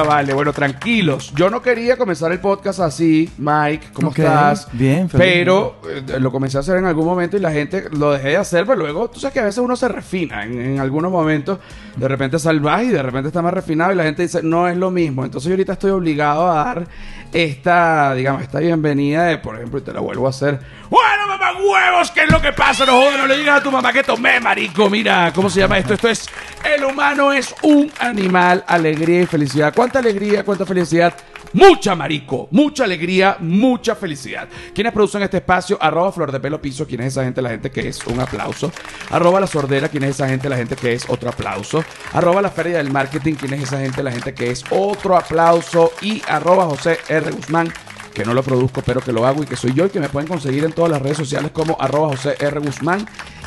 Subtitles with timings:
[0.00, 0.32] vale?
[0.32, 1.32] Bueno, tranquilos.
[1.34, 3.88] Yo no quería comenzar el podcast así, Mike.
[3.92, 4.68] ¿Cómo estás?
[4.72, 5.26] bien, feliz.
[5.26, 8.36] Pero eh, lo comencé a hacer en algún momento y la gente lo dejé de
[8.38, 11.58] hacer, pero luego, tú sabes que a veces uno se refina en, en algunos momentos.
[11.96, 14.76] De repente salvaje y de repente está más refinado y la gente dice, no es
[14.76, 15.24] lo mismo.
[15.24, 16.86] Entonces yo ahorita estoy obligado a dar
[17.32, 20.58] esta, digamos, esta bienvenida de, por ejemplo, y te la vuelvo a hacer.
[20.90, 22.84] Bueno, mamá huevos, ¿qué es lo que pasa?
[22.84, 24.90] No jodas, no le digas a tu mamá que tomé, marico.
[24.90, 25.94] Mira, ¿cómo se llama esto?
[25.94, 26.28] Esto es,
[26.64, 29.72] el humano es un animal, alegría y felicidad.
[29.82, 31.12] ¿Cuánta alegría, cuánta felicidad?
[31.54, 32.46] Mucha, marico.
[32.52, 34.48] Mucha alegría, mucha felicidad.
[34.72, 35.76] ¿Quiénes producen este espacio?
[35.80, 36.86] Arroba Flor de Pelo Piso.
[36.86, 37.42] ¿Quién es esa gente?
[37.42, 38.70] La gente que es un aplauso.
[39.10, 39.88] Arroba La Sordera.
[39.88, 40.48] ¿Quién es esa gente?
[40.48, 41.84] La gente que es otro aplauso.
[42.12, 43.34] Arroba La Feria del Marketing.
[43.34, 44.04] ¿Quién es esa gente?
[44.04, 45.90] La gente que es otro aplauso.
[46.00, 47.32] Y arroba José R.
[47.32, 47.72] Guzmán
[48.14, 50.10] que no lo produzco, pero que lo hago y que soy yo y que me
[50.10, 52.60] pueden conseguir en todas las redes sociales como arroba José R.
[52.60, 53.04] Guzmán.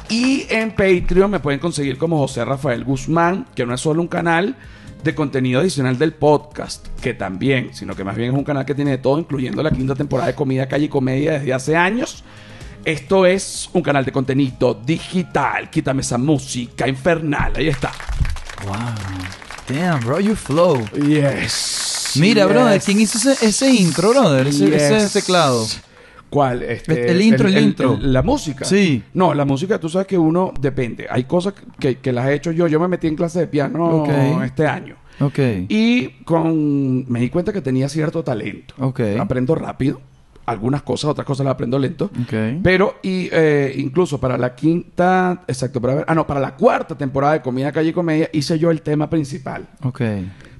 [0.09, 4.09] Y en Patreon me pueden conseguir como José Rafael Guzmán, que no es solo un
[4.09, 4.57] canal
[5.05, 8.75] de contenido adicional del podcast, que también, sino que más bien es un canal que
[8.75, 12.23] tiene de todo, incluyendo la quinta temporada de Comida, Calle y Comedia desde hace años.
[12.83, 15.69] Esto es un canal de contenido digital.
[15.69, 17.53] Quítame esa música infernal.
[17.55, 17.91] Ahí está.
[18.65, 18.75] Wow.
[19.69, 20.83] Damn, bro, you flow.
[21.07, 22.13] Yes.
[22.15, 22.53] Mira, Yes.
[22.53, 24.47] brother, ¿quién hizo ese, ese intro, brother?
[24.47, 25.13] Ese, ese Yes.
[25.13, 25.65] teclado.
[26.36, 26.64] ¿Cuál?
[26.64, 27.97] Este, El intro, el intro.
[28.02, 28.66] la música.
[28.66, 29.02] Sí.
[29.14, 31.08] No, la música, tú sabes que uno depende.
[31.09, 32.67] Hay cosas que, que las he hecho yo.
[32.67, 34.09] Yo me metí en clase de piano Ok.
[34.44, 34.97] este año.
[35.22, 35.39] Ok.
[35.69, 38.73] Y con me di cuenta que tenía cierto talento.
[38.80, 39.00] Ok.
[39.17, 40.02] Aprendo rápido.
[40.45, 42.11] Algunas cosas, otras cosas las aprendo lento.
[42.23, 42.33] Ok.
[42.61, 46.97] Pero, y eh, incluso para la quinta, exacto, para ver, ah, no, para la cuarta
[46.97, 49.66] temporada de Comida, Calle y Comedia, hice yo el tema principal.
[49.83, 50.02] Ok.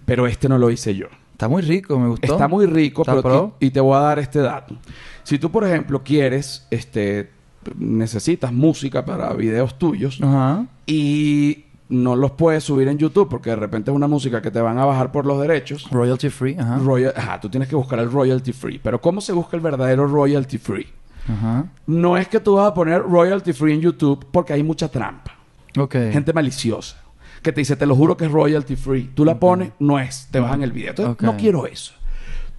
[0.06, 1.08] Pero este no lo hice yo.
[1.34, 2.32] Está muy rico, me gustó.
[2.32, 3.56] Está muy rico, Está pero pro.
[3.60, 4.78] y, y te voy a dar este dato.
[5.26, 7.30] Si tú, por ejemplo, quieres, este,
[7.78, 10.66] necesitas música para videos tuyos Ajá.
[10.86, 14.62] y no los puedes subir en YouTube porque de repente es una música que te
[14.62, 15.90] van a bajar por los derechos.
[15.92, 16.78] Royalty free, ajá.
[16.78, 18.80] Royal- ajá, tú tienes que buscar el royalty free.
[18.80, 20.88] Pero ¿cómo se busca el verdadero royalty free?
[21.28, 21.66] Ajá.
[21.88, 25.32] No es que tú vas a poner royalty free en YouTube porque hay mucha trampa.
[25.78, 25.96] Ok.
[26.12, 26.98] Gente maliciosa.
[27.42, 29.12] Que te dice, te lo juro que es royalty free.
[29.14, 30.28] Tú la pones, no es.
[30.32, 30.92] Te bajan el video.
[30.92, 31.22] Entonces, Ok.
[31.22, 31.94] no quiero eso.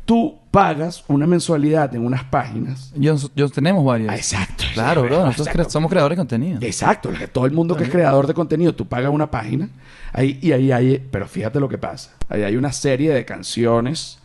[0.06, 2.92] Tú pagas una mensualidad en unas páginas.
[2.96, 4.08] Yo, yo tenemos varios.
[4.10, 4.64] Ah, exacto.
[4.72, 5.24] Claro, bro.
[5.26, 5.68] Nosotros Exacto.
[5.68, 6.58] cre- somos creadores de contenido.
[6.62, 7.10] Exacto.
[7.32, 9.68] Todo el mundo que es creador de contenido, tú pagas una página.
[10.12, 10.98] Ahí, y ahí hay...
[11.10, 12.12] Pero fíjate lo que pasa.
[12.28, 14.18] Ahí hay una serie de canciones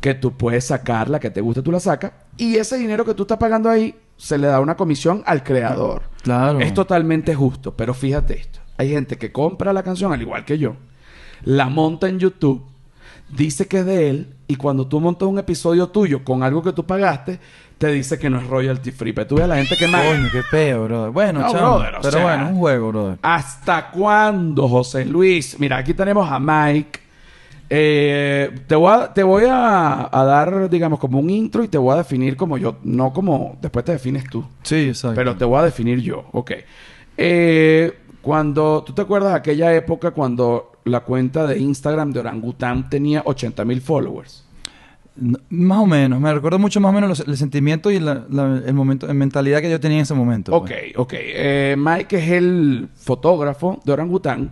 [0.00, 1.10] que tú puedes sacar.
[1.10, 2.12] La que te guste, tú la sacas.
[2.38, 6.02] Y ese dinero que tú estás pagando ahí, se le da una comisión al creador.
[6.22, 6.58] Claro.
[6.60, 8.60] Es totalmente justo, pero fíjate esto.
[8.78, 10.76] Hay gente que compra la canción, al igual que yo,
[11.42, 12.64] la monta en YouTube,
[13.28, 16.72] dice que es de él, y cuando tú montas un episodio tuyo con algo que
[16.72, 17.38] tú pagaste,
[17.76, 19.12] te dice que no es royalty free.
[19.12, 20.04] Pero tú ves a la gente que más...
[20.04, 21.12] Coño, qué peo, bro.
[21.12, 23.18] Bueno, No, brother, Pero sea- bueno, es un juego, brother.
[23.22, 25.58] ¿Hasta cuándo, José Luis?
[25.60, 27.00] Mira, aquí tenemos a Mike.
[27.70, 31.76] Eh, te voy, a, te voy a, a dar, digamos, como un intro y te
[31.76, 34.42] voy a definir como yo, no como después te defines tú.
[34.62, 35.14] Sí, exacto.
[35.16, 36.52] Pero te voy a definir yo, ok.
[37.18, 37.92] Eh,
[38.28, 43.22] cuando, ¿tú te acuerdas de aquella época cuando la cuenta de Instagram de Orangután tenía
[43.24, 44.44] 80 mil followers?
[45.16, 46.20] No, más o menos.
[46.20, 49.14] Me recuerdo mucho más o menos los- el sentimiento y la, la- el momento, la
[49.14, 50.54] mentalidad que yo tenía en ese momento.
[50.54, 50.92] Ok, pues.
[50.96, 51.12] ok.
[51.16, 54.50] Eh, Mike es el fotógrafo de Orangután.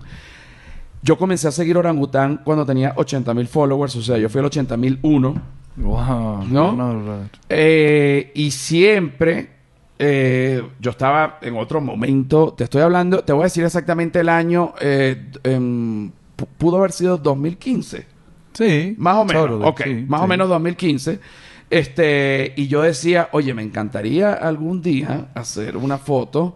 [1.03, 4.47] Yo comencé a seguir Orangután cuando tenía 80 mil followers, o sea, yo fui el
[4.47, 5.35] 80 mil uno.
[5.77, 6.45] Wow.
[6.51, 7.29] ¿No?
[7.51, 9.51] Eh, y siempre
[9.99, 12.55] eh, yo estaba en otro momento.
[12.57, 14.75] Te estoy hablando, te voy a decir exactamente el año.
[14.81, 18.07] eh, em, pu- pudo haber sido 2015.
[18.53, 18.95] Sí.
[18.99, 19.43] Más o menos.
[19.49, 20.29] Totally, ok, sí, más o sí.
[20.31, 21.21] menos 2015.
[21.69, 26.55] Este, y yo decía, oye, me encantaría algún día hacer una foto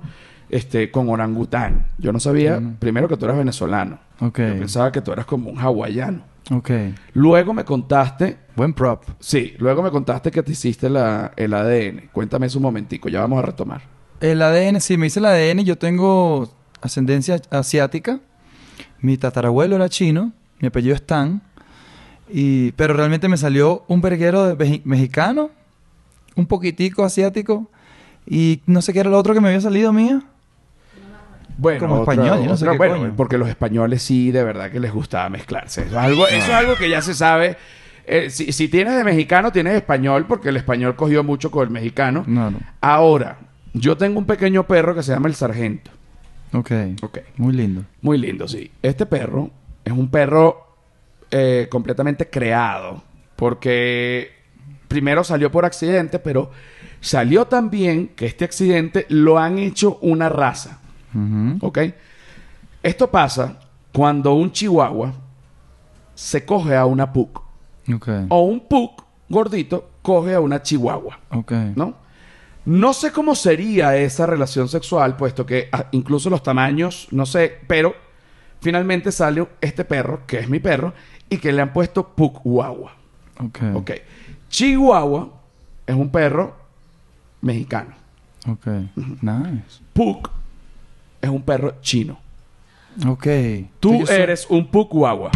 [0.48, 1.86] este, con orangután.
[1.98, 2.76] Yo no sabía, Mm.
[2.78, 3.98] primero, que tú eras venezolano.
[4.20, 4.38] Ok.
[4.38, 6.22] Yo pensaba que tú eras como un hawaiano.
[6.50, 6.70] Ok.
[7.14, 9.04] Luego me contaste Buen prop.
[9.20, 12.10] Sí, luego me contaste que te hiciste la, el ADN.
[12.12, 13.80] Cuéntame eso un momentico, ya vamos a retomar.
[14.20, 15.64] El ADN, sí, me hice el ADN.
[15.64, 16.52] Yo tengo
[16.82, 18.20] ascendencia asiática.
[19.00, 20.32] Mi tatarabuelo era chino.
[20.58, 21.40] Mi apellido es Tan.
[22.28, 25.50] Y, pero realmente me salió un verguero de mexicano.
[26.36, 27.70] Un poquitico asiático.
[28.26, 30.22] Y no sé qué era lo otro que me había salido mía.
[31.60, 33.12] Bueno, Como español, no sé qué bueno, coño.
[33.16, 35.82] porque los españoles sí de verdad que les gustaba mezclarse.
[35.82, 37.56] Eso es algo, eso es algo que ya se sabe.
[38.06, 41.70] Eh, si, si tienes de mexicano, tienes español, porque el español cogió mucho con el
[41.70, 42.24] mexicano.
[42.26, 42.58] No, no.
[42.80, 43.38] Ahora,
[43.74, 45.90] yo tengo un pequeño perro que se llama el sargento.
[46.52, 46.72] Ok.
[47.02, 47.18] Ok.
[47.36, 47.84] Muy lindo.
[48.00, 48.70] Muy lindo, sí.
[48.82, 49.50] Este perro
[49.84, 50.66] es un perro
[51.30, 53.02] eh, completamente creado.
[53.36, 54.32] Porque
[54.88, 56.50] primero salió por accidente, pero
[57.00, 60.79] salió también que este accidente lo han hecho una raza.
[61.14, 61.66] Ujú.
[61.66, 61.78] ¿Ok?
[62.82, 63.58] Esto pasa
[63.92, 65.12] cuando un chihuahua
[66.14, 67.42] se coge a una pug.
[67.94, 68.08] Ok.
[68.28, 71.18] O un pug gordito coge a una chihuahua.
[71.30, 71.52] Ok.
[71.74, 71.94] ¿no?
[72.64, 77.58] No sé cómo sería esa relación sexual, puesto que ah, incluso los tamaños, no sé,
[77.66, 77.94] pero
[78.60, 80.92] finalmente sale este perro, que es mi perro,
[81.28, 82.92] y que le han puesto Pughuahua.
[83.38, 83.58] Ok.
[83.74, 83.90] Ok.
[84.48, 85.30] Chihuahua
[85.86, 86.54] es un perro
[87.40, 87.94] mexicano.
[88.46, 88.66] Ok.
[89.22, 89.80] Nice.
[89.92, 90.28] Pug
[91.20, 92.18] es un perro chino.
[93.06, 93.26] Ok.
[93.78, 95.30] Tú soy- eres un Pughuahua.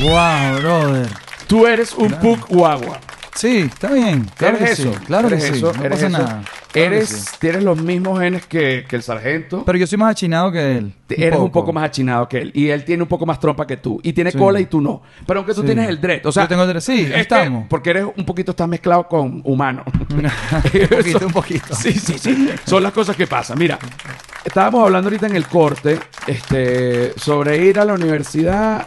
[0.00, 1.08] Wow, brother.
[1.46, 3.00] Tú eres un Pughuahua.
[3.34, 4.26] Sí, está bien.
[4.36, 4.82] Claro eres que sí.
[4.88, 5.00] eso.
[5.06, 5.56] Claro eres que sí.
[5.58, 5.72] eso.
[5.72, 6.18] No eres pasa eso.
[6.18, 6.42] nada.
[6.70, 7.36] Claro Eres, sí.
[7.38, 9.62] tienes los mismos genes que, que el sargento.
[9.64, 10.94] Pero yo soy más achinado que él.
[11.08, 12.50] eres un poco más achinado que él.
[12.54, 14.00] Y él tiene un poco más trompa que tú.
[14.02, 14.38] Y tiene Sí.
[14.38, 15.02] cola y tú no.
[15.26, 15.66] Pero aunque tú Sí.
[15.66, 16.24] tienes el dread.
[16.26, 17.66] O sea, Yo tengo el dread, sí, es que- estamos.
[17.68, 19.82] porque eres un poquito, estás mezclado con humano.
[20.10, 21.74] un poquito, un poquito.
[21.74, 22.48] Sí, sí, sí.
[22.64, 23.58] Son las cosas que pasan.
[23.58, 23.78] Mira,
[24.44, 28.86] estábamos hablando ahorita en el corte este, sobre ir a la universidad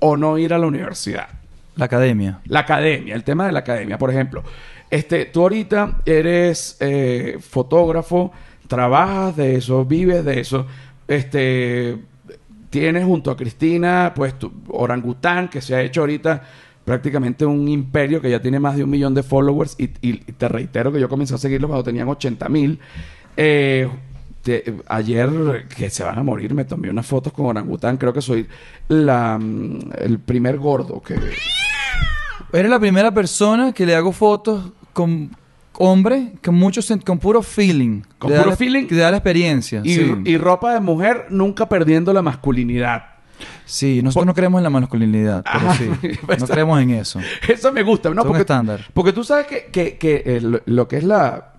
[0.00, 1.28] o no ir a la universidad.
[1.76, 2.40] La academia.
[2.46, 3.98] La academia, el tema de la academia.
[3.98, 4.42] Por ejemplo,
[4.90, 8.32] este, tú ahorita eres eh, fotógrafo,
[8.66, 10.66] trabajas de eso, vives de eso.
[11.06, 11.96] Este,
[12.70, 16.42] tienes junto a Cristina, pues, tu orangután, que se ha hecho ahorita
[16.84, 19.76] prácticamente un imperio que ya tiene más de un millón de followers.
[19.78, 22.80] Y, y te reitero que yo comencé a seguirlo cuando tenían 80 mil.
[23.40, 23.88] Eh,
[24.48, 25.30] te- ayer,
[25.76, 27.96] que se van a morir, me tomé unas fotos con orangután.
[27.98, 28.46] Creo que soy
[28.88, 31.14] la, mm, el primer gordo que...
[32.52, 35.30] Eres la primera persona que le hago fotos con
[35.80, 38.02] hombre con mucho con puro feeling.
[38.18, 38.86] Con puro la- feeling.
[38.86, 39.82] Que le da la experiencia.
[39.84, 40.14] Y, sí.
[40.24, 43.02] y ropa de mujer nunca perdiendo la masculinidad.
[43.66, 45.74] Sí, nosotros no creemos en la masculinidad, pero Ajá.
[45.78, 45.90] sí.
[46.26, 47.20] Pues No creemos en eso.
[47.48, 48.22] Eso me gusta, ¿no?
[48.22, 48.80] Es un Porque, estándar.
[48.94, 51.52] porque tú sabes que, que- que, eh, lo, lo que es la...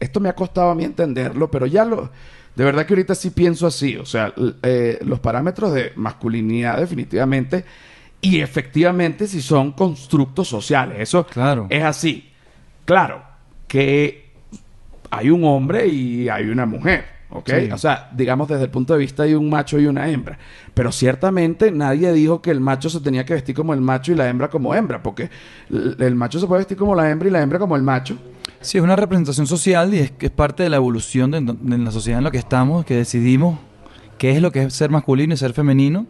[0.00, 2.10] Esto me ha costado a mí entenderlo, pero ya lo...
[2.54, 3.96] De verdad que ahorita sí pienso así.
[3.96, 4.32] O sea,
[4.62, 7.64] eh, los parámetros de masculinidad definitivamente
[8.20, 10.96] y efectivamente si son constructos sociales.
[11.00, 11.66] Eso Claro.
[11.68, 12.30] es así.
[12.86, 13.22] Claro,
[13.68, 14.30] que
[15.10, 17.50] hay un hombre y hay una mujer, ¿ok?
[17.50, 17.70] Sí.
[17.72, 20.38] O sea, digamos desde el punto de vista de un macho y una hembra.
[20.72, 24.14] Pero ciertamente nadie dijo que el macho se tenía que vestir como el macho y
[24.14, 25.28] la hembra como hembra, porque
[25.70, 28.16] el macho se puede vestir como la hembra y la hembra como el macho.
[28.60, 31.90] Sí, es una representación social y es, es parte de la evolución de, de la
[31.90, 33.58] sociedad en la que estamos, que decidimos
[34.18, 36.06] qué es lo que es ser masculino y ser femenino.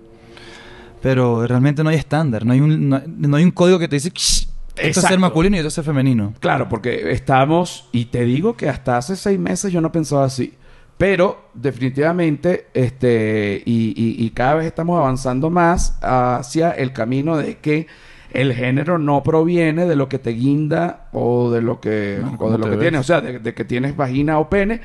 [1.02, 3.96] Pero realmente no hay estándar, no hay un, no, no hay un código que te
[3.96, 4.46] dice, "Shh,
[4.76, 6.34] esto es ser masculino y esto es ser femenino.
[6.40, 10.54] Claro, porque estamos, y te digo que hasta hace seis meses yo no pensaba así.
[10.98, 17.58] Pero definitivamente, este, y, y- y cada vez estamos avanzando más hacia el camino de
[17.58, 17.86] que
[18.40, 22.38] el género no proviene de lo que te guinda o de lo que, No, o
[22.38, 22.80] ¿cómo de lo que ves?
[22.80, 24.80] tienes, o sea, de, de que tienes vagina o pene,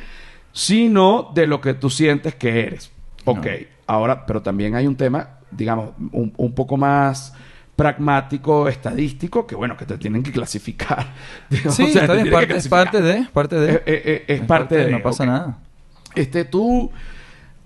[0.52, 2.92] sino de lo que tú sientes que eres.
[3.26, 3.68] Ok, No.
[3.88, 7.34] ahora, pero también hay un tema, digamos, un, un poco más
[7.76, 11.14] pragmático, estadístico, que bueno, que te tienen que clasificar.
[11.70, 12.70] Sí, sea, está bien, parte, es clasificar.
[12.70, 13.72] parte de, parte de.
[13.74, 14.88] Eh, eh, eh, es, parte de.
[14.88, 15.60] No pasa nada.
[16.16, 16.92] Este, tú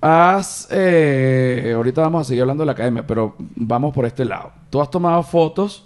[0.02, 0.68] has.
[0.72, 4.54] ahorita vamos a seguir hablando de la academia, pero vamos por este lado.
[4.76, 5.86] Tú has tomado fotos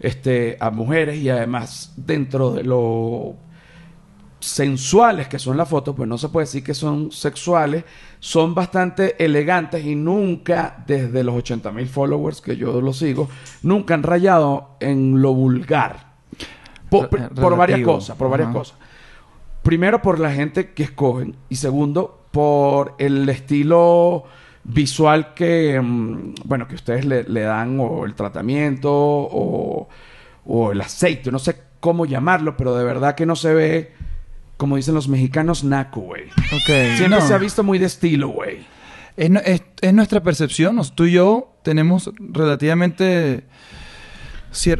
[0.00, 3.34] este, a mujeres y además dentro de lo
[4.38, 7.84] sensuales que son las fotos, pues no se puede decir que son sexuales,
[8.18, 13.28] son bastante elegantes y nunca, desde los 80 mil followers que yo lo sigo,
[13.62, 16.14] nunca han rayado en lo vulgar.
[16.88, 18.78] Por, por varias cosas, por varias cosas.
[19.62, 24.24] Primero por la gente que escogen y segundo por el estilo
[24.64, 29.88] visual que, mm, bueno, que ustedes le, le dan o el tratamiento o,
[30.44, 33.92] o el aceite, no sé cómo llamarlo, pero de verdad que no se ve,
[34.58, 36.24] como dicen los mexicanos, naco, güey.
[36.96, 37.26] Siempre no.
[37.26, 38.58] se ha visto muy de estilo, güey.
[39.16, 40.76] Es, es- es nuestra percepción.
[40.76, 43.44] Nos- Tú y yo tenemos relativamente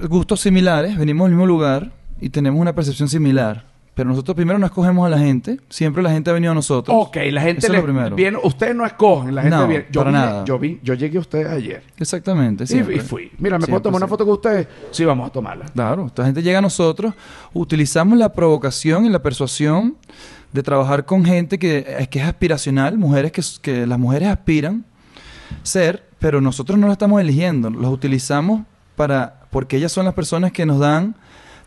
[0.09, 3.70] gustos similares, venimos del mismo lugar y tenemos una percepción similar.
[4.01, 6.97] Pero nosotros primero no escogemos a la gente, siempre la gente ha venido a nosotros.
[6.99, 8.17] Ok, la gente Eso es le lo primero.
[8.17, 9.85] viene, ustedes no escogen, la gente No, viene.
[9.93, 10.45] Yo para vine- nada.
[10.47, 11.83] Yo vi, yo llegué a ustedes ayer.
[11.99, 12.65] Exactamente.
[12.65, 12.97] Y- siempre.
[12.97, 13.31] Y, fui.
[13.37, 14.69] Mira, ¿me puedo Siempre, tomar una foto con ustedes?
[14.91, 15.67] Sí, vamos a tomarla.
[15.67, 17.13] Claro, esta gente llega a nosotros,
[17.53, 19.97] utilizamos la provocación y la persuasión
[20.51, 24.83] de trabajar con gente que, es que es aspiracional, mujeres que, que las mujeres aspiran
[25.63, 28.63] ser, pero nosotros no las estamos eligiendo, los utilizamos
[28.97, 31.17] para porque ellas son las personas que nos dan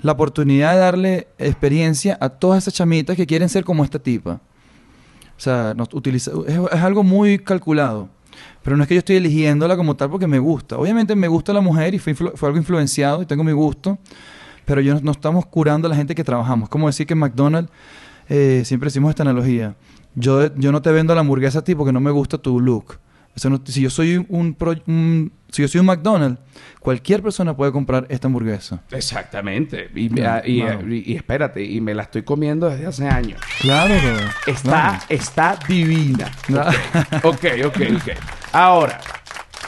[0.03, 4.41] la oportunidad de darle experiencia a todas esas chamitas que quieren ser como esta tipa.
[5.35, 8.09] O sea, nos utiliza, es, algo muy calculado.
[8.61, 10.77] Pero no es que yo estoy eligiéndola como tal porque me gusta.
[10.77, 13.97] Obviamente me gusta la mujer y fue, fue algo influenciado y tengo mi gusto.
[14.65, 16.67] Pero yo no, no estamos curando a la gente que trabajamos.
[16.67, 17.71] Como decir que en McDonald's
[18.27, 19.75] eh, siempre decimos esta analogía.
[20.15, 22.99] Yo, yo no te vendo la hamburguesa a ti porque no me gusta tu look.
[23.49, 26.39] No- si yo soy un, pro- un- si yo soy un McDonald's,
[26.79, 28.81] cualquier persona puede comprar esta hamburguesa.
[28.91, 29.89] Exactamente.
[29.95, 30.87] Y, me- y, wow.
[30.89, 33.39] y- y espérate, y me la estoy comiendo desde hace años.
[33.61, 34.27] Claro, brother.
[34.47, 35.03] Está, Claro.
[35.09, 36.31] está divina.
[36.45, 36.77] Claro.
[37.23, 38.09] Ok, ok, ok.
[38.51, 38.99] Ahora,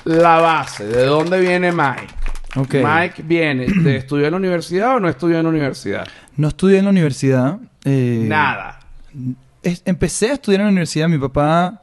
[0.04, 2.14] la base, ¿de dónde viene Mike?
[2.58, 2.76] Ok.
[2.76, 6.08] Mike viene de estudiar en la universidad o no estudió en la universidad?
[6.38, 7.58] No estudié en la universidad.
[7.84, 8.80] eh, Nada.
[9.64, 11.08] es- empecé a estudiar en la universidad.
[11.10, 11.82] Mi papá,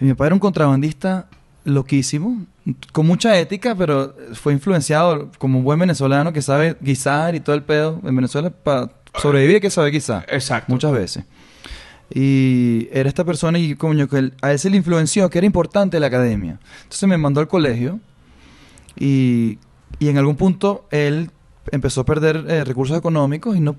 [0.00, 1.28] mi papá era un contrabandista
[1.64, 2.44] loquísimo,
[2.92, 7.54] con mucha ética, pero fue influenciado como un buen venezolano que sabe guisar y todo
[7.56, 8.00] el pedo.
[8.04, 10.26] En Venezuela, para sobrevivir hay que saber guisar.
[10.28, 10.72] Exacto.
[10.72, 11.24] Muchas veces.
[12.12, 15.98] Y era esta persona y coño, que a él se le influenció que era importante
[16.00, 16.58] la academia.
[16.82, 18.00] Entonces me mandó al colegio
[18.98, 19.58] y,
[19.98, 21.30] y en algún punto él
[21.70, 23.76] empezó a perder eh, recursos económicos y no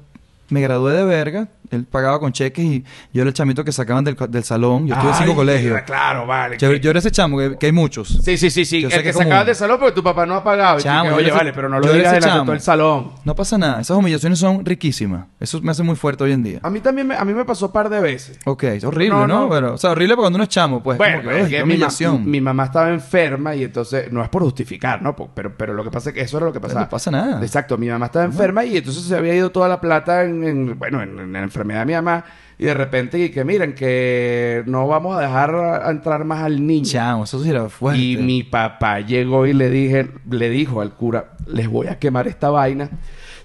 [0.50, 1.48] me gradué de verga.
[1.72, 4.86] Él pagaba con cheques y yo era el chamito que sacaban del, del salón.
[4.86, 5.82] Yo estuve en cinco colegios.
[5.82, 6.58] Claro, vale.
[6.60, 8.20] Yo, yo era ese chamo, que, que hay muchos.
[8.24, 8.82] Sí, sí, sí, sí.
[8.82, 10.44] Yo El sé que, que se como- acaba de salón porque tu papá no ha
[10.44, 10.76] pagado.
[10.76, 12.14] Y tú Chamo, que, yo Oye, era ese- vale, pero no lo yo era digas
[12.14, 12.46] ese delante de chamo.
[12.46, 13.12] todo el salón.
[13.26, 13.82] No pasa nada.
[13.82, 15.26] Esas humillaciones son riquísimas.
[15.40, 16.60] Eso me hace muy fuerte hoy en día.
[16.62, 18.38] A mí también me, a mí me pasó un par de veces.
[18.46, 19.40] Ok, es horrible, No, ¿no?
[19.42, 19.50] no.
[19.50, 21.00] Pero, o sea, horrible cuando uno es chamo, pues.
[21.00, 22.30] Bueno, como que, es que mi, ma- humillación.
[22.30, 25.16] mi mamá estaba enferma y entonces, no es por justificar, ¿no?
[25.16, 26.82] Po- Pero, pero lo que pasa es que eso era lo que pasaba.
[26.82, 27.42] No pasa nada.
[27.42, 30.78] Exacto, mi mamá estaba enferma y entonces se había ido toda la plata en, en-
[30.80, 32.26] bueno, en, en la enfermedad de mi mamá
[32.58, 36.86] y de repente y que miren que no vamos a dejar entrar más al niño.
[36.86, 38.02] Chamo, eso sí era fuerte.
[38.02, 42.28] Y mi papá llegó y le dije, le dijo al cura, les voy a quemar
[42.28, 42.90] esta vaina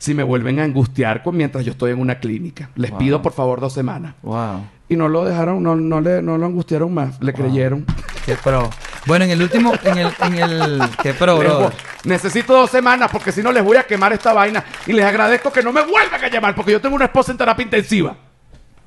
[0.00, 2.70] si me vuelven a angustiar con mientras yo estoy en una clínica.
[2.74, 2.98] Les Wow.
[2.98, 4.14] pido por favor dos semanas.
[4.22, 4.64] Wow.
[4.88, 7.86] Y no lo dejaron, no, no le, no lo angustiaron más, le creyeron.
[8.26, 8.68] Qué pro.
[9.06, 11.70] Bueno, en el último, en el, en el, qué pro, bro.
[12.04, 15.52] Necesito dos semanas porque si no les voy a quemar esta vaina y les agradezco
[15.52, 18.16] que no me vuelvan a llamar porque yo tengo una esposa en terapia intensiva.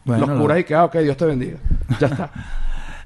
[0.04, 1.58] Bueno, Los lo- curas y que, ah, ok, Dios te bendiga.
[2.00, 2.32] Ya está.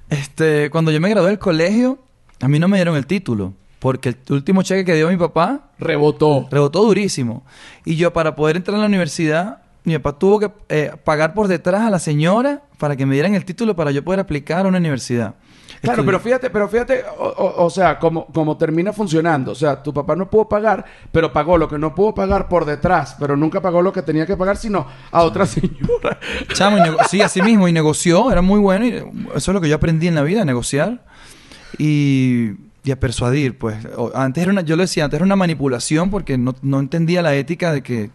[0.10, 2.00] Este, cuando yo me gradué del colegio,
[2.42, 3.54] a mí no me dieron el título.
[3.79, 6.48] Porque el último cheque que dio mi papá Rebotó.
[6.50, 7.43] rebotó durísimo.
[7.86, 11.48] Y yo, para poder entrar a la universidad, mi papá tuvo que eh, pagar por
[11.48, 14.69] detrás a la señora para que me dieran el título para yo poder aplicar a
[14.69, 15.36] una universidad.
[15.79, 19.51] Claro, pero fíjate, pero fíjate, o, o- o sea, como, como termina funcionando.
[19.51, 22.65] O sea, tu papá no pudo pagar, pero pagó lo que no pudo pagar por
[22.65, 26.17] detrás, pero nunca pagó lo que tenía que pagar, sino a otra señora.
[26.53, 29.75] Chamo, sí, así mismo, y negoció, era muy bueno, y eso es lo que yo
[29.75, 31.03] aprendí en la vida, negociar
[31.77, 32.53] y,
[32.88, 33.77] y a persuadir, pues.
[34.15, 37.36] Antes era una, yo le decía, antes era una manipulación porque no, no entendía la
[37.36, 38.10] ética de que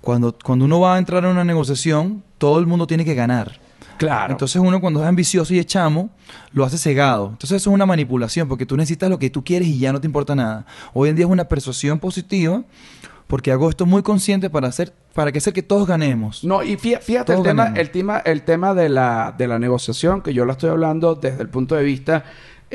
[0.00, 3.60] cuando, cuando uno va a entrar en una negociación, todo el mundo tiene que ganar.
[3.98, 4.32] Claro.
[4.32, 6.10] Entonces uno cuando es ambicioso y es chamo,
[6.52, 7.26] lo hace cegado.
[7.30, 10.00] Entonces eso es una manipulación porque tú necesitas lo que tú quieres y ya no
[10.00, 10.66] te importa nada.
[10.92, 12.64] Hoy en día es una persuasión positiva
[13.28, 16.42] porque hago esto muy consciente para hacer para que hacer que todos ganemos.
[16.42, 20.22] No, y fí- fíjate el tema, el tema, el tema de la, de la negociación,
[20.22, 22.24] que yo la estoy hablando desde el punto de vista,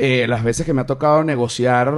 [0.00, 1.92] eh, las veces que me ha tocado negociar,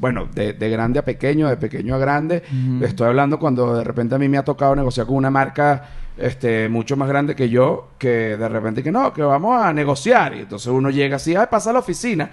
[0.00, 2.84] bueno, de, de grande a pequeño, de pequeño a grande, Ujú.
[2.84, 5.84] estoy hablando cuando de repente a mí me ha tocado negociar con una marca
[6.16, 10.34] este, mucho más grande que yo, que de repente que no, que vamos a negociar.
[10.34, 12.30] Y entonces uno llega así, ay, pasa a la oficina.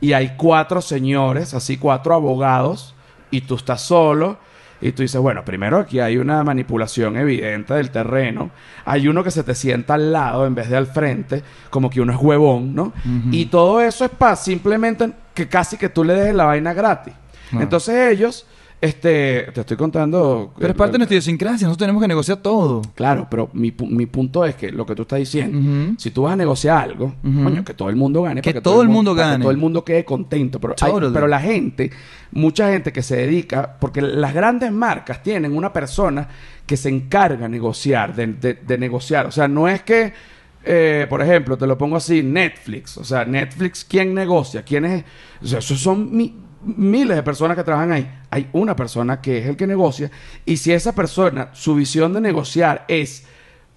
[0.00, 2.94] Y hay cuatro señores, así cuatro abogados,
[3.30, 4.38] y tú estás solo.
[4.82, 8.50] Y tú dices, bueno, primero aquí hay una manipulación evidente del terreno.
[8.84, 12.00] Hay uno que se te sienta al lado en vez de al frente, como que
[12.00, 12.92] uno es huevón, ¿no?
[13.30, 17.14] Y todo eso es para simplemente que casi que tú le dejes la vaina gratis.
[17.52, 18.46] Entonces ellos,
[18.82, 20.52] este, te estoy contando...
[20.58, 22.82] Pero es parte de nuestra idiosincrasia, nosotros tenemos que negociar todo.
[22.96, 26.32] Claro, pero mi, mi punto es que lo que tú estás diciendo, si tú vas
[26.32, 28.42] a negociar algo, coño, que todo el mundo gane.
[28.42, 29.42] Que para todo el mundo para que gane.
[29.44, 30.58] todo el mundo quede contento.
[30.60, 31.92] Pero, hay- pero la gente,
[32.32, 36.26] mucha gente que se dedica, porque las grandes marcas tienen una persona
[36.66, 39.26] que se encarga de negociar, de, de- de negociar.
[39.26, 40.12] O sea, no es que,
[40.64, 42.96] eh, por ejemplo, te lo pongo así, Netflix.
[42.98, 44.62] O sea, Netflix, ¿quién negocia?
[44.64, 45.04] ¿Quién es?
[45.40, 46.34] O sea, esos son mi-
[46.64, 48.10] miles de personas que trabajan ahí.
[48.30, 50.10] Hay una persona que es el que negocia.
[50.44, 53.24] Y si esa persona, su visión de negociar es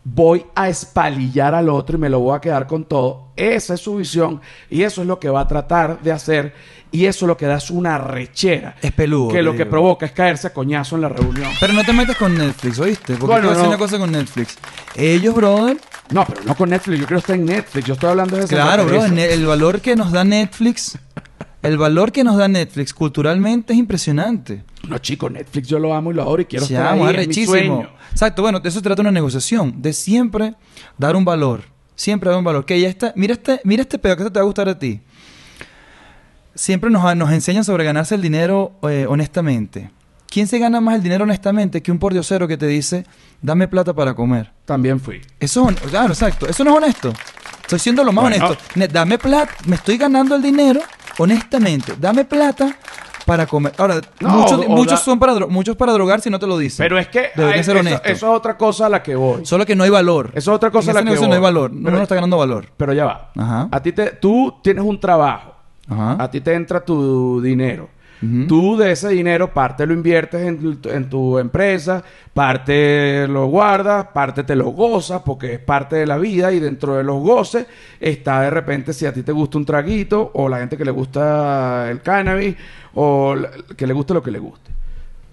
[0.07, 3.31] voy a espalillar al otro y me lo voy a quedar con todo.
[3.35, 4.39] Esa es su visión
[4.69, 6.53] y eso es lo que va a tratar de hacer
[6.91, 8.75] y eso lo que da es una rechera.
[8.81, 9.29] Es peludo.
[9.33, 11.49] que lo que provoca es caerse a coñazo en la reunión.
[11.59, 13.15] Pero no te metas con Netflix, ¿oíste?
[13.15, 13.69] Porque Bueno, te voy a decir no.
[13.69, 14.57] una cosa con Netflix.
[14.95, 15.77] Ellos, brother,
[16.11, 16.99] No, pero no con Netflix.
[16.99, 17.85] Yo quiero estar en Netflix.
[17.85, 19.03] Yo estoy hablando de claro, bro.
[19.03, 20.97] el valor que nos da Netflix,
[21.65, 24.63] el valor que nos da Netflix culturalmente es impresionante.
[24.87, 27.15] No, chico, Netflix yo lo amo y lo adoro y quiero estar Chamo, ahí.
[27.17, 27.89] es mi sueño.
[28.11, 30.55] Exacto, bueno, de eso se trata una negociación, de siempre
[30.97, 31.63] dar un valor,
[31.95, 32.65] siempre dar un valor.
[32.65, 35.01] Que ya está, mira este, mira este pedo que te va a gustar a ti.
[36.53, 39.89] Siempre nos, nos enseñan sobre ganarse el dinero eh, honestamente.
[40.29, 43.05] ¿Quién se gana más el dinero honestamente que un pordiosero que te dice,
[43.41, 44.51] dame plata para comer?
[44.65, 45.21] También fui.
[45.39, 46.47] Eso claro, exacto.
[46.47, 47.13] Eso no es honesto.
[47.61, 48.45] Estoy siendo lo más Bueno.
[48.47, 48.63] honesto.
[48.75, 50.81] Ne- Dame plata, me estoy ganando el dinero
[51.17, 52.75] honestamente, dame plata
[53.25, 53.73] para comer.
[53.77, 54.29] Ahora, No,
[54.67, 56.83] muchos, son para muchos para drogar si no te lo dicen.
[56.83, 58.07] Pero es que Debería ay, ser eso, honesto.
[58.07, 59.45] eso es otra cosa a la que voy.
[59.45, 60.27] Solo que no hay valor.
[60.35, 61.45] Eso es otra cosa en a la que negocio no hay voy.
[61.45, 61.71] valor.
[61.71, 62.67] Pero- Uno no está ganando valor.
[62.77, 63.31] Pero ya va.
[63.35, 63.67] Ajá.
[63.71, 65.53] A ti te, tú tienes un trabajo.
[65.89, 66.17] Ajá.
[66.23, 67.89] A ti te entra tu dinero.
[68.47, 72.03] Tú de ese dinero parte lo inviertes en tu, en tu empresa,
[72.33, 76.95] parte lo guardas, parte te lo gozas porque es parte de la vida y dentro
[76.95, 77.67] de los goces
[77.99, 80.91] está de repente si a ti te gusta un traguito o la gente que le
[80.91, 82.55] gusta el cannabis
[82.95, 84.71] o la- que le guste lo que le guste.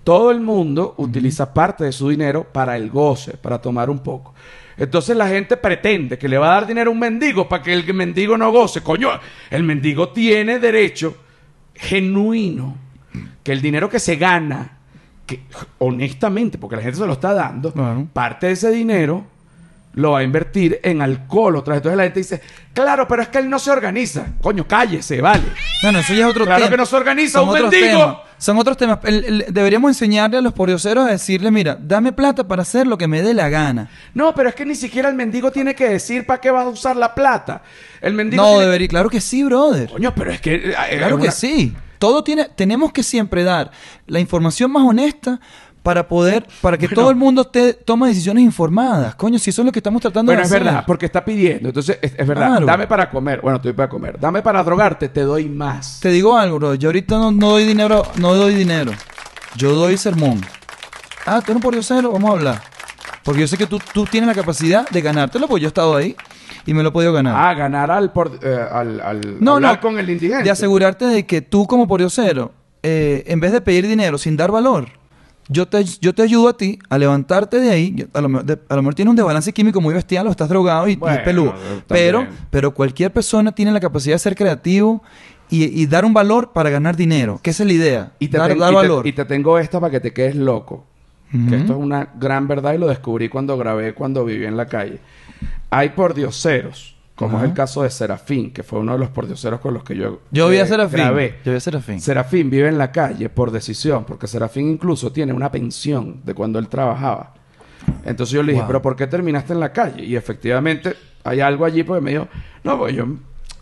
[0.04, 4.34] Todo el mundo utiliza parte de su dinero para el goce, para tomar un poco.
[4.76, 7.72] Entonces la gente pretende que le va a dar dinero a un mendigo para que
[7.72, 8.80] el mendigo no goce.
[8.82, 9.10] Coño,
[9.50, 11.14] el mendigo tiene derecho
[11.82, 12.76] genuino
[13.42, 14.78] que el dinero que se gana,
[15.26, 15.42] que
[15.78, 18.06] honestamente, porque la gente se lo está dando, Claro.
[18.12, 19.24] parte de ese dinero
[19.94, 21.78] lo va a invertir en alcohol otra vez.
[21.80, 22.40] Entonces la gente dice,
[22.72, 24.26] claro, pero es que él no se organiza.
[24.40, 25.42] Coño, cállese, vale.
[25.82, 26.70] Bueno, eso ya es otro Claro tema.
[26.70, 27.70] que no se organiza Son un mendigo.
[28.00, 28.16] temas.
[28.42, 28.98] Son otros temas.
[29.04, 32.98] El- el- deberíamos enseñarle a los pordioseros a decirle, mira, dame plata para hacer lo
[32.98, 33.88] que me dé la gana.
[34.14, 36.70] No, pero es que ni siquiera el mendigo tiene que decir para qué vas a
[36.70, 37.62] usar la plata.
[38.00, 38.88] El mendigo No, tiene- debería.
[38.88, 39.88] Claro que sí, brother.
[39.90, 40.54] Coño, pero es que...
[40.56, 41.72] eh, Claro es que sí.
[42.00, 43.70] Todo tiene, tenemos que siempre dar
[44.08, 45.38] la información más honesta
[45.82, 47.00] para poder, para que Bueno.
[47.02, 49.14] todo el mundo te, tome decisiones informadas.
[49.16, 50.62] Coño, si eso es lo que estamos tratando Bueno, de es hacer.
[50.64, 51.68] verdad, porque está pidiendo.
[51.68, 52.48] Entonces, es, es verdad.
[52.50, 52.66] Claro.
[52.66, 53.40] Dame para comer.
[53.40, 54.18] Bueno, estoy para comer.
[54.20, 55.98] Dame para drogarte, te doy más.
[56.00, 56.74] Te digo algo, bro.
[56.74, 58.92] Yo ahorita no, no doy dinero, no doy dinero.
[59.56, 60.40] Yo doy sermón.
[61.26, 62.62] Ah, tú eres un pordiosero, vamos a hablar.
[63.24, 65.94] Porque yo sé que tú, tú tienes la capacidad de ganártelo, porque yo he estado
[65.96, 66.16] ahí
[66.66, 67.34] y me lo he podido ganar.
[67.36, 69.80] Ah, ganar al, por, eh, al, al No, hablar no.
[69.80, 70.42] con el indigente.
[70.44, 72.52] de asegurarte de que tú como pordiosero,
[72.82, 74.88] eh, en vez de pedir dinero sin dar valor,
[75.48, 78.06] yo te, yo te ayudo a ti a levantarte de ahí.
[78.12, 80.48] A lo, mejor- de- a lo mejor tienes un desbalance químico muy bestial o estás
[80.48, 81.54] drogado y, es peludo.
[81.88, 85.02] Pero, pero cualquier persona tiene la capacidad de ser creativo
[85.50, 87.38] y, y dar un valor para ganar dinero.
[87.42, 88.12] Que esa es la idea.
[88.18, 89.06] Y te, dar, ten- dar y te- valor.
[89.06, 90.84] y te tengo esta para que te quedes loco.
[91.48, 94.66] Que esto es una gran verdad y lo descubrí cuando grabé, cuando viví en la
[94.66, 94.98] calle.
[95.70, 99.74] Hay pordioseros, como es el caso de Serafín, que fue uno de los pordioseros con
[99.74, 100.98] los que yo, Yo vi eh, a Serafín.
[100.98, 101.36] grabé.
[101.44, 102.00] Yo vi a Serafín.
[102.00, 106.58] Serafín vive en la calle por decisión, porque Serafín incluso tiene una pensión de cuando
[106.58, 107.34] él trabajaba.
[108.04, 108.68] Entonces yo le dije, Wow.
[108.68, 110.04] pero ¿por qué terminaste en la calle?
[110.04, 110.94] Y efectivamente
[111.24, 112.28] hay algo allí porque me dijo,
[112.64, 113.06] no, pues yo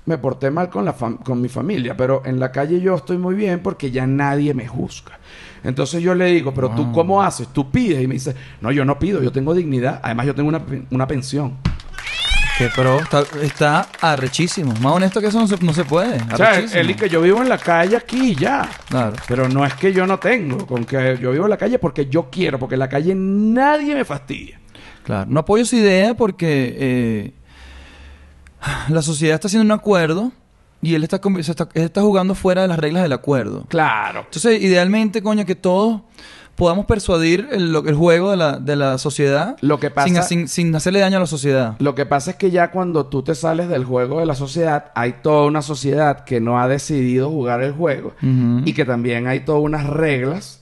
[0.07, 3.35] me porté mal con, la con mi familia, pero en la calle yo estoy muy
[3.35, 5.19] bien porque ya nadie me juzga.
[5.63, 6.93] Entonces yo le digo, pero tú Wow.
[6.93, 7.49] cómo haces?
[7.49, 10.49] Tú pides y me dice, no, yo no pido, yo tengo dignidad, además yo tengo
[10.49, 11.57] una, una pensión.
[12.61, 14.75] Que pro, está, está arrechísimo.
[14.83, 16.19] Más honesto que eso no se, no se puede.
[16.31, 18.69] O sea, y que yo vivo en la calle aquí ya.
[18.87, 19.15] Claro.
[19.27, 22.05] Pero no es que yo no tengo, con que yo vivo en la calle porque
[22.11, 24.61] yo quiero, porque en la calle nadie me fastidia.
[25.05, 27.33] Claro, no apoyo su idea porque eh,
[28.91, 30.31] la sociedad está haciendo un acuerdo
[30.83, 33.65] y él está, com- se está, él está jugando fuera de las reglas del acuerdo.
[33.71, 34.21] Claro.
[34.27, 36.03] Entonces, idealmente, coño, que todos
[36.61, 40.47] podamos persuadir el, lo- el juego de la, de la sociedad Lo que pasa- sin,
[40.47, 41.75] sin, sin hacerle daño a la sociedad.
[41.79, 44.93] Lo que pasa es que ya cuando tú te sales del juego de la sociedad,
[44.95, 49.41] hay toda una sociedad que no ha decidido jugar el juego y que también hay
[49.41, 50.60] todas unas reglas.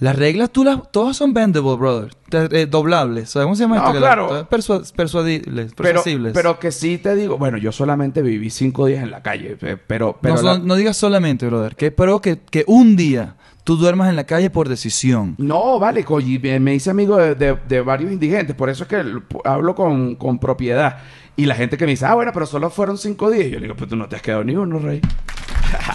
[0.00, 2.10] Las reglas, tú las, todas son bendable, brother.
[2.30, 3.30] Eh, doblables.
[3.30, 3.98] ¿Sabes cómo se llama No, esto?
[3.98, 4.48] Claro.
[4.50, 6.32] persua- persuadibles, Pero, persuasibles.
[6.34, 9.76] pero que sí te digo, bueno, yo solamente viví cinco días en la calle, eh,
[9.86, 11.74] pero, pero no, la- no digas solamente, brother.
[11.76, 15.34] Que espero que, que un día tú duermas en la calle por decisión.
[15.38, 19.02] No, vale, y me hice amigo de, de- de varios indigentes, por eso es que
[19.44, 20.98] hablo con, con propiedad.
[21.36, 23.46] Y la gente que me dice, ah, bueno, pero solo fueron cinco días.
[23.48, 25.00] Yo le digo, pues tú no te has quedado ni uno, rey.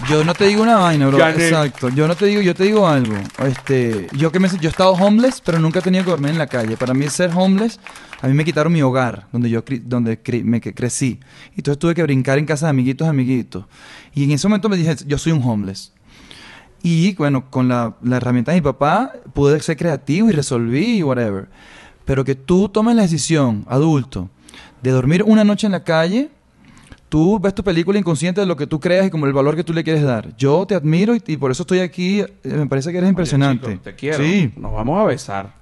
[0.08, 1.18] Yo no te digo una vaina, bro.
[1.18, 1.48] Gané.
[1.48, 1.88] Exacto.
[1.88, 3.14] Yo no te digo, yo te digo algo.
[3.44, 6.38] Este, yo que me yo he estado homeless, pero nunca he tenido que dormir en
[6.38, 6.76] la calle.
[6.76, 7.80] Para mí ser homeless,
[8.20, 11.18] a mí me quitaron mi hogar, donde yo donde me que- crecí.
[11.54, 13.64] Y entonces tuve que brincar en casa de amiguitos, amiguitos.
[14.14, 15.92] Y en ese momento me dije, yo soy un homeless.
[16.82, 21.02] Y bueno, con la, la herramienta de mi papá pude ser creativo y resolví y
[21.02, 21.48] whatever.
[22.04, 24.28] Pero que tú tomes la decisión, adulto,
[24.82, 26.30] de dormir una noche en la calle,
[27.14, 29.62] tú ves tu película inconsciente de lo que tú creas y como el valor que
[29.62, 30.36] tú le quieres dar.
[30.36, 32.18] Yo te admiro y, y por eso estoy aquí.
[32.22, 33.68] eh, me parece que eres impresionante.
[33.68, 34.18] Chico, te quiero.
[34.18, 35.54] Sí, Nos vamos a besar.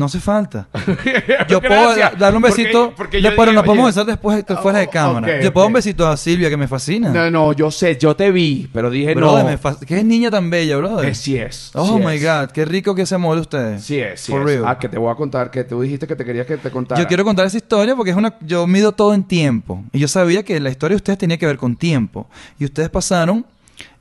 [0.00, 0.66] No hace falta.
[1.48, 4.44] Yo puedo da- darle un besito, porque yo de- pero nos podemos oye, besar después
[4.44, 5.36] de- fuera de Oh, cámara.
[5.36, 5.68] ok, Yo puedo ok.
[5.68, 7.10] un besito a Silvia que me fascina.
[7.10, 9.50] No, no, yo sé, yo te vi, pero dije Brother, no.
[9.50, 11.08] me fas- ¿Qué es niña tan bella, brother?
[11.10, 11.70] Eh, sí es.
[11.74, 12.24] Oh sí my es.
[12.24, 13.82] god, qué rico que ese amor de ustedes.
[13.84, 14.46] Sí es, sí For es.
[14.46, 14.64] real.
[14.66, 17.00] Ah, que te voy a contar, que tú dijiste que te querías que te contara.
[17.00, 18.34] Yo quiero contar esa historia porque es una.
[18.40, 19.84] Yo mido todo en tiempo.
[19.92, 22.26] Y yo sabía que la historia de ustedes tenía que ver con tiempo.
[22.58, 23.44] Y ustedes pasaron.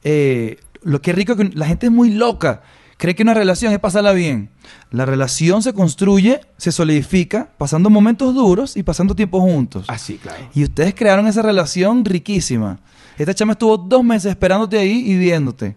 [0.03, 2.61] eh, lo que rico que la gente es muy loca
[2.99, 4.49] creen que una relación es pasarla bien.
[4.91, 9.85] La relación se construye, se solidifica, pasando momentos duros y pasando tiempo juntos.
[9.87, 10.43] Así, claro.
[10.53, 12.79] Y ustedes crearon esa relación riquísima.
[13.17, 15.75] Esta chama estuvo dos meses esperándote ahí y viéndote.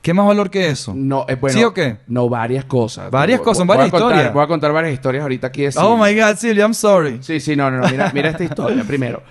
[0.00, 0.94] ¿Qué más valor que eso?
[0.96, 1.98] No, eh, bueno, ¿Sí o qué?
[2.06, 3.10] No, varias cosas.
[3.10, 4.32] Varias Voy- cosas, voy varias contar- historias.
[4.34, 7.18] Voy a contar varias historias ahorita aquí de Oh my God, Silvia, I'm sorry.
[7.22, 7.88] Sí, sí, no, no, no.
[7.90, 8.82] Mira, mira esta historia.
[8.84, 9.22] Primero,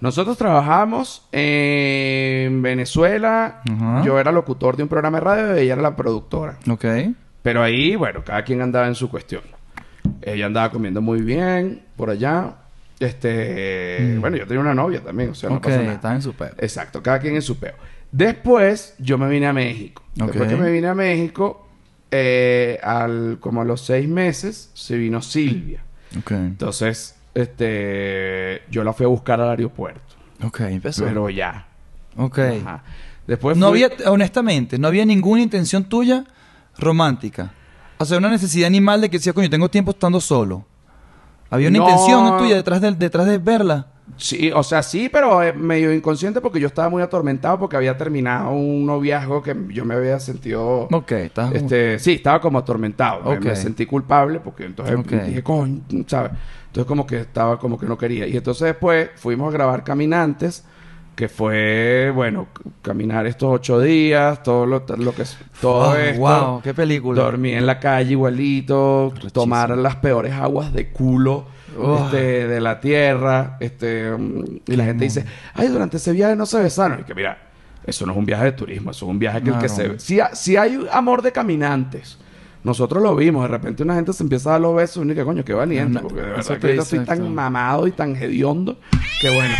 [0.00, 3.62] nosotros trabajamos en Venezuela.
[4.04, 6.56] Yo era locutor de un programa de radio y ella era la productora.
[6.70, 6.84] Ok.
[7.42, 9.42] Pero ahí, bueno, cada quien andaba en su cuestión.
[10.22, 12.54] Ella andaba comiendo muy bien por allá.
[13.00, 15.58] Este, bueno, yo tenía una novia también, o sea, no Mm.
[15.58, 15.92] ok, pasa nada.
[15.94, 16.50] están en su peo.
[16.58, 17.74] Exacto, cada quien en su peo.
[18.10, 20.02] Después, yo me vine a México.
[20.14, 20.48] Después Ok.
[20.48, 21.68] que me vine a México,
[22.10, 25.82] eh, al, como a los seis meses, se vino Silvia.
[26.18, 26.32] Ok.
[26.32, 30.00] Entonces, este, yo la fui a buscar al aeropuerto.
[30.44, 31.04] Ok, empezó.
[31.04, 31.66] Pero ya.
[32.16, 32.38] ok.
[32.38, 32.82] Ajá.
[33.26, 36.24] Después No fui- había, honestamente, no había ninguna intención tuya
[36.78, 37.52] romántica.
[37.98, 40.64] O sea, una necesidad animal de que decía, coño, tengo tiempo estando solo.
[41.50, 41.84] Había una No.
[41.88, 43.86] intención tuya detrás de, detrás de verla.
[44.16, 47.96] Sí, o sea, sí, pero eh, medio inconsciente porque yo estaba muy atormentado porque había
[47.96, 50.88] terminado un noviazgo que yo me había sentido...
[50.90, 51.12] Ok,
[51.52, 53.22] Este, sí, estaba como atormentado.
[53.24, 53.44] Me- Ok.
[53.44, 56.32] Me, sentí culpable porque entonces dije, coño, ¿sabes?
[56.66, 58.26] Entonces como que estaba como que no quería.
[58.26, 60.64] Y entonces después fuimos a grabar Caminantes,
[61.14, 62.46] que fue, bueno,
[62.82, 66.20] caminar estos ocho días, todo lo, lo que es, todo Oh, esto.
[66.20, 67.22] wow, qué película.
[67.22, 71.46] Dormí en la calle igualito, tomar las peores aguas de culo
[71.80, 72.04] Oh.
[72.04, 76.46] este, de la tierra, este, mm, y la gente dice, ay, durante ese viaje no
[76.46, 77.00] se besaron.
[77.00, 77.38] Y que mira,
[77.86, 79.98] eso no es un viaje de turismo, eso es un viaje que el que se...
[79.98, 82.18] Si, ha- si hay amor de caminantes,
[82.64, 85.14] nosotros lo vimos, de repente una gente se empieza a dar los besos y uno
[85.14, 88.14] que coño, qué valiente, No, porque de verdad que dice, estoy tan mamado y tan
[88.16, 88.78] hediondo,
[89.20, 89.54] que bueno.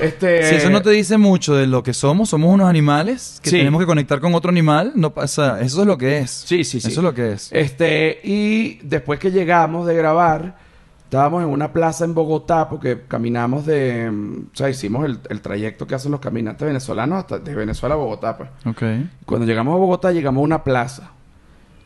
[0.00, 3.50] Este, Si eso no te dice mucho de lo que somos, somos unos animales que
[3.50, 3.58] Sí.
[3.58, 6.30] tenemos que conectar con otro animal, no pasa, eso es lo que es.
[6.30, 6.88] Sí, sí, sí.
[6.88, 7.48] Eso es lo que es.
[7.52, 10.56] Este, y después que llegamos de grabar,
[11.04, 15.40] estábamos en una plaza en Bogotá porque caminamos de, mm, o sea, hicimos el, el
[15.40, 18.50] trayecto que hacen los caminantes venezolanos hasta de Venezuela a Bogotá, pues.
[18.66, 18.82] Ok.
[19.26, 21.10] Cuando llegamos a Bogotá, llegamos a una plaza.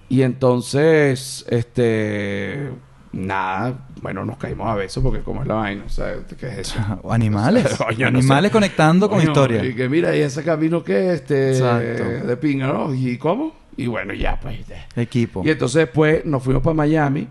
[0.09, 2.70] Y entonces, este,
[3.12, 6.59] nada, bueno, nos caímos a besos porque como es la vaina, o sea, ¿qué es
[6.59, 6.78] eso?
[7.11, 7.66] Animales.
[7.66, 8.52] O sea, coño, no animales sé.
[8.52, 9.64] conectando con Coño, historia.
[9.64, 12.26] Y que mira, y ese camino que este, Exacto.
[12.26, 12.94] de pinga, ¿no?
[12.94, 13.54] ¿Y cómo?
[13.76, 14.59] Y bueno, ya, pues.
[14.96, 15.42] Equipo.
[15.44, 17.28] y entonces después nos fuimos para Miami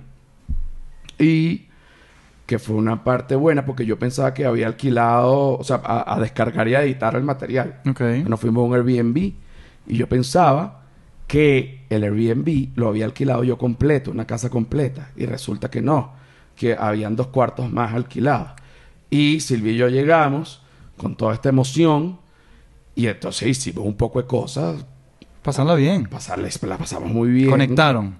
[1.19, 1.66] y
[2.47, 6.19] que fue una parte buena porque yo pensaba que había alquilado, o sea, a, a
[6.19, 7.81] descargar y a editar el material.
[7.88, 8.01] Ok.
[8.25, 10.86] Nos fuimos a un Airbnb y yo pensaba
[11.27, 15.12] que el Airbnb lo había alquilado yo completo, una casa completa.
[15.17, 16.13] Y resulta que no,
[16.55, 18.51] que habían dos cuartos más alquilados.
[19.10, 20.62] Y Silvia y yo llegamos
[20.95, 22.17] con toda esta emoción
[22.95, 24.86] y entonces hicimos un poco de cosas.
[25.41, 26.05] Pasarla bien.
[26.05, 27.49] Pasarles, la pasamos muy bien.
[27.49, 28.19] Conectaron.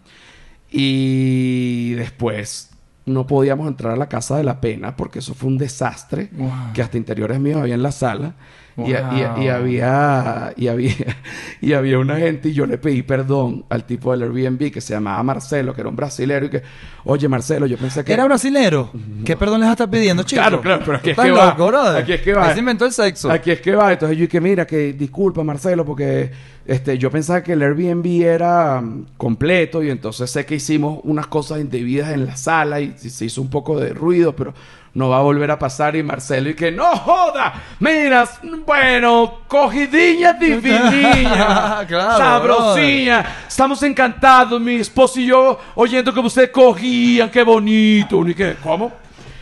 [0.70, 2.72] Y después
[3.08, 6.30] no podíamos entrar a la casa de la pena porque eso fue un desastre.
[6.34, 6.52] Wow.
[6.74, 8.36] Que hasta interiores míos había en la sala.
[8.78, 11.18] Y, y había, y, había,
[11.62, 14.94] y había una gente y yo le pedí perdón al tipo del Airbnb que se
[14.94, 16.62] llamaba Marcelo, que era un brasilero y que,
[17.08, 18.14] oye Marcelo, yo pensé que...
[18.14, 18.92] ¿Era brasilero?
[19.26, 20.42] ¿Qué perdón les está pidiendo, chico?
[20.42, 21.52] Claro, claro, pero aquí es ¿Estás que va.
[21.52, 22.02] brother?
[22.04, 22.48] Aquí es que va.
[22.48, 23.32] Ahí se inventó el sexo.
[23.32, 23.94] Aquí es que va.
[23.94, 26.32] Entonces yo dije, mira, que disculpa, Marcelo, porque
[26.66, 31.28] este, yo pensaba que el Airbnb era mm, completo y entonces sé que hicimos unas
[31.28, 34.54] cosas indebidas en la sala y se hizo un poco de ruido, pero
[34.94, 35.96] no va a volver a pasar.
[35.96, 38.28] Y Marcelo, y que no joda, mira,
[38.66, 43.26] bueno, cogidinha divininha, Claro, sabrosilla.
[43.48, 46.50] Estamos encantados, mi esposo y yo, oyendo que ustedes
[46.98, 48.28] cogían, qué bonito.
[48.28, 48.92] Y que, ¿cómo?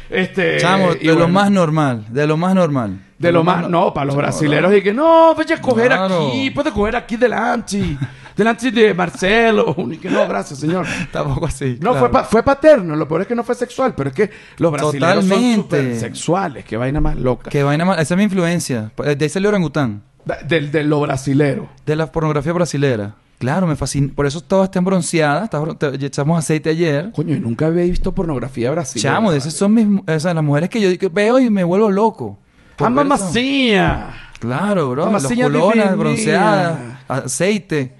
[0.09, 2.05] Este, Chamo, de lo más normal.
[2.09, 2.99] De lo más normal.
[3.17, 6.27] De lo más, no, para los brasileros y que no, vaya a coger Claro.
[6.27, 7.97] aquí, puede coger aquí delante,
[8.35, 9.73] delante de Marcelo.
[9.91, 10.85] Y que no, gracias, señor.
[11.11, 11.77] Tampoco así.
[11.81, 11.99] No, claro.
[11.99, 14.69] fue, pa- fue paterno, lo peor es que no fue sexual, pero es que los
[14.71, 17.49] brasileños son súper sexuales, qué vaina más loca.
[17.49, 17.99] Qué vaina mal.
[17.99, 18.91] Esa es mi influencia.
[18.97, 20.03] De ahí salió orangután.
[20.47, 21.69] Del de lo brasilero.
[21.85, 23.15] De la pornografía brasilera.
[23.37, 24.11] Claro, me fascina.
[24.15, 25.43] Por eso todas están bronceadas.
[25.45, 27.11] está bron- te- echamos aceite ayer.
[27.13, 29.13] Coño, y nunca había visto pornografía brasilera.
[29.15, 29.85] Chamo, de esas son mis...
[30.07, 32.37] O sea, las mujeres que yo veo y me vuelvo loco.
[32.79, 34.11] ¡Ah, mamacilla!
[34.39, 35.03] Claro, bro.
[35.05, 35.95] Las Mamacilla colonas divina.
[35.95, 36.79] bronceadas.
[37.07, 37.93] Aceite.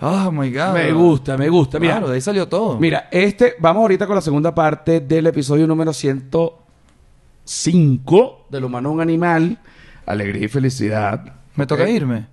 [0.00, 0.74] Oh, my God.
[0.74, 1.78] Me gusta, me gusta.
[1.78, 2.78] Mira, Claro, de ahí salió todo.
[2.80, 9.00] Mira, este, vamos ahorita con la segunda parte del episodio número 105 del humano un
[9.00, 9.58] animal,
[10.06, 11.34] alegría y felicidad.
[11.54, 11.88] Me toca Ok.
[11.90, 12.26] irme.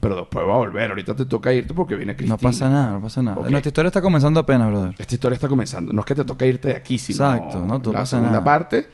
[0.00, 2.36] Pero después va a volver, ahorita te toca irte porque viene Cristina.
[2.36, 3.38] No pasa nada, no pasa nada.
[3.38, 3.48] Ok.
[3.50, 4.94] Nuestra historia está comenzando apenas, brother.
[4.96, 7.78] Esta historia está comenzando, no es que te toca irte de aquí, sino Exacto, no,
[7.78, 8.44] no la pasa segunda nada.
[8.44, 8.86] parte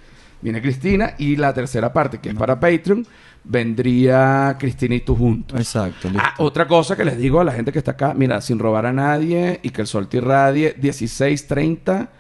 [0.45, 3.07] viene Cristina y la tercera parte, que es para Patreon,
[3.45, 5.59] vendría Cristina y tú juntos.
[5.59, 6.09] Exacto.
[6.09, 6.23] listo.
[6.23, 8.85] Ah, otra cosa que les digo a la gente que está acá, mira, sin robar
[8.85, 12.11] a nadie y que el sol te irradie, 16, 30,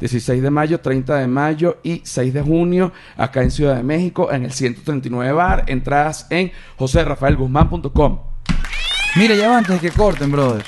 [0.00, 4.32] 16 de mayo, 30 de mayo y 6 de junio, acá en Ciudad de México,
[4.32, 8.18] en el 139 Bar, entradas en joserrafaelguzmán.com.
[9.16, 10.64] Mira, ya va antes de que corten, brother.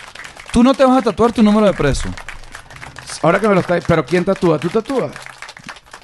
[0.52, 2.08] Tú no te vas a tatuar tu número de preso.
[3.22, 3.78] Ahora que me lo está...
[3.80, 4.58] ¿Pero quién tatúa?
[4.58, 5.12] ¿Tú tatúas?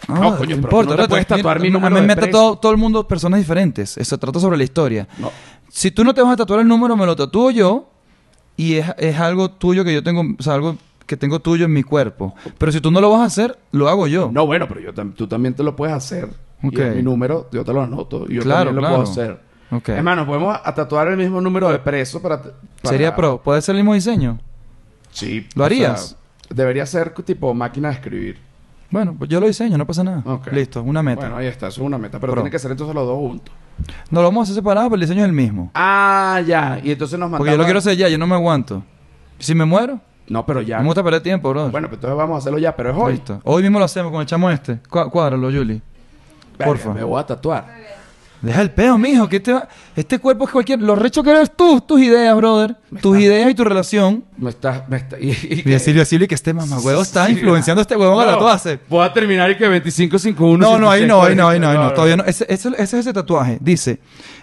[0.09, 2.31] No, coño, pero tú no te puedes tatuar mi A número mí de me preso.
[2.31, 3.97] todo, todo el mundo personas diferentes.
[3.97, 5.09] Eso trata sobre la historia.
[5.19, 5.33] No.
[5.69, 7.91] Si tú no te vas a tatuar el número, me lo tatúo yo.
[8.57, 11.73] Y es, es algo tuyo que yo tengo, o sea, algo que tengo tuyo en
[11.73, 12.35] mi cuerpo.
[12.57, 14.31] Pero si tú no lo vas a hacer, lo hago yo.
[14.33, 16.29] No, bueno, pero yo tam- tú también te lo puedes hacer.
[16.63, 16.73] Ok.
[16.79, 18.27] Y es mi número, yo te lo anoto.
[18.29, 18.97] Y yo Claro, también lo claro.
[18.97, 19.41] puedo hacer.
[19.71, 22.41] Nos podemos a tatuar el mismo número de preso para...
[22.43, 23.41] para- Sería pro.
[23.43, 24.39] ¿Puede ser el mismo diseño?
[25.11, 25.47] Sí.
[25.55, 26.09] ¿Lo o harías?
[26.11, 26.19] sea,
[26.55, 28.39] debería ser tipo máquina de escribir.
[28.91, 30.23] Bueno, pues yo lo diseño, no pasa nada.
[30.53, 31.23] Listo, una meta.
[31.23, 32.21] Bueno, ahí está, eso es una meta.
[32.21, 32.43] Pero Pro.
[32.43, 33.53] tiene que ser entonces los dos juntos.
[34.11, 35.71] No lo vamos a hacer separado, pero el diseño es el mismo.
[35.75, 36.79] Ah, ya.
[36.83, 37.39] Y entonces nos mandamos...
[37.39, 38.85] Porque yo lo quiero hacer ya, yo no me aguanto.
[39.41, 40.79] Si me muero, No, pero ya.
[40.79, 41.69] me gusta perder tiempo, bro.
[41.71, 43.13] Bueno, pues entonces vamos a hacerlo ya, pero es hoy.
[43.15, 43.41] Listo.
[43.43, 44.79] Hoy mismo lo hacemos con el chamo este.
[44.89, 45.83] Cuá- Cuádralo, Juli.
[46.65, 46.95] Porfa.
[46.95, 47.67] Me voy a tatuar.
[48.43, 49.29] Deja el peo, mijo.
[49.29, 49.69] Que te va...
[49.97, 50.81] Este cuerpo es cualquier...
[50.81, 52.77] Lo recho que eres tú, tus ideas, brother.
[53.01, 54.25] Tus ideas y tu relación.
[54.37, 54.85] Me está...
[54.89, 57.33] Me está y, y- Y decirle que este mamagüevo está Sí.
[57.33, 58.79] influenciando a este huevón a la tatuarse.
[58.89, 60.59] Voy a terminar y que 2551...
[60.59, 61.93] No, no, ahí no, ahí no, ahí no, ahí no.
[61.93, 62.25] Todavía no.
[62.25, 63.59] Ese, ese, ese es ese tatuaje.
[63.61, 64.01] Dice,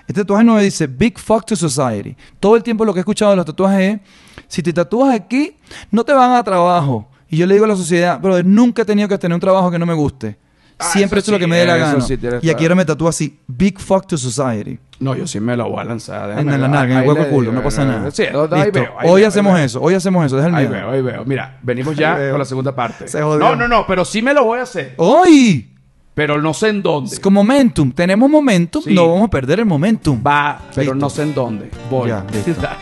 [0.08, 2.16] este tatuaje no dice Big Fuck to Society.
[2.40, 4.02] Todo el tiempo lo que he escuchado de los tatuajes es,
[4.48, 5.56] si te tatúas aquí,
[5.92, 7.10] no te van a trabajo.
[7.30, 9.72] Y yo le digo a la sociedad, brother, nunca he tenido que tener un trabajo
[9.72, 10.38] que no me guste.
[10.84, 12.02] Ah, Siempre eso eso es lo que me dé la eso gana.
[12.02, 14.80] sí tienes y aquí ahora me tatúa así, Big Fuck to Society.
[15.00, 16.30] No, yo sí me lo voy a lanzar.
[16.32, 18.12] En déjame la nalga, en el hueco le culo, digo, no pasa eh, nada.
[18.12, 18.72] Sí, ahí Listo.
[18.74, 18.94] veo.
[19.00, 19.66] ahí hoy veo, hacemos ahí veo.
[19.66, 20.82] eso, hoy hacemos eso, deja el Ahí miedo.
[20.82, 21.26] veo, ahí veo.
[21.26, 22.32] Mira, venimos ya veo.
[22.32, 23.08] con la segunda parte.
[23.08, 23.40] Se jodió.
[23.40, 24.94] No, no, no, pero sí me lo voy a hacer.
[24.98, 25.70] ¡Hoy!
[26.14, 27.10] Pero no sé en dónde.
[27.12, 27.92] Es con momentum.
[27.92, 28.94] Tenemos momentum, Sí.
[28.94, 30.22] no vamos a perder el momentum.
[30.26, 30.96] Va, pero Listo.
[30.96, 31.72] no sé en dónde.
[31.90, 32.10] Voy.
[32.10, 32.54] Ya, listo.
[32.62, 32.78] Dale.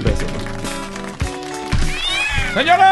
[2.54, 2.86] Señores,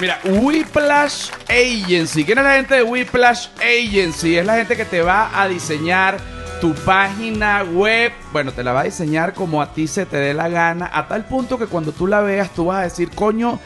[0.00, 2.24] mira, Whiplash Agency.
[2.24, 4.36] ¿Quién es la gente de Whiplash Agency?
[4.36, 6.18] Es la gente que te va a diseñar
[6.60, 8.12] tu página web.
[8.32, 11.08] Bueno, te la va a diseñar como a ti se te dé la gana, a
[11.08, 13.58] tal punto que cuando tú la veas, tú vas a decir, coño,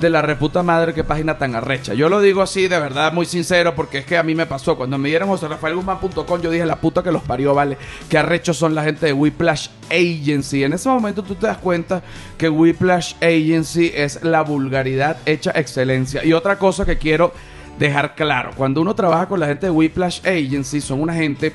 [0.00, 1.94] de la reputa madre, qué página tan arrecha.
[1.94, 4.76] Yo lo digo así, de verdad, muy sincero, porque es que a mí me pasó.
[4.76, 7.76] Cuando me dieron joserrafaelguzmán.com, yo dije, la puta que los parió, vale.
[8.08, 10.64] Qué arrechos son la gente de Whiplash Agency.
[10.64, 12.02] En ese momento tú te das cuenta
[12.36, 16.24] que Whiplash Agency es la vulgaridad hecha excelencia.
[16.24, 17.32] Y otra cosa que quiero
[17.78, 21.52] dejar claro, cuando uno trabaja con la gente de Whiplash Agency, son una gente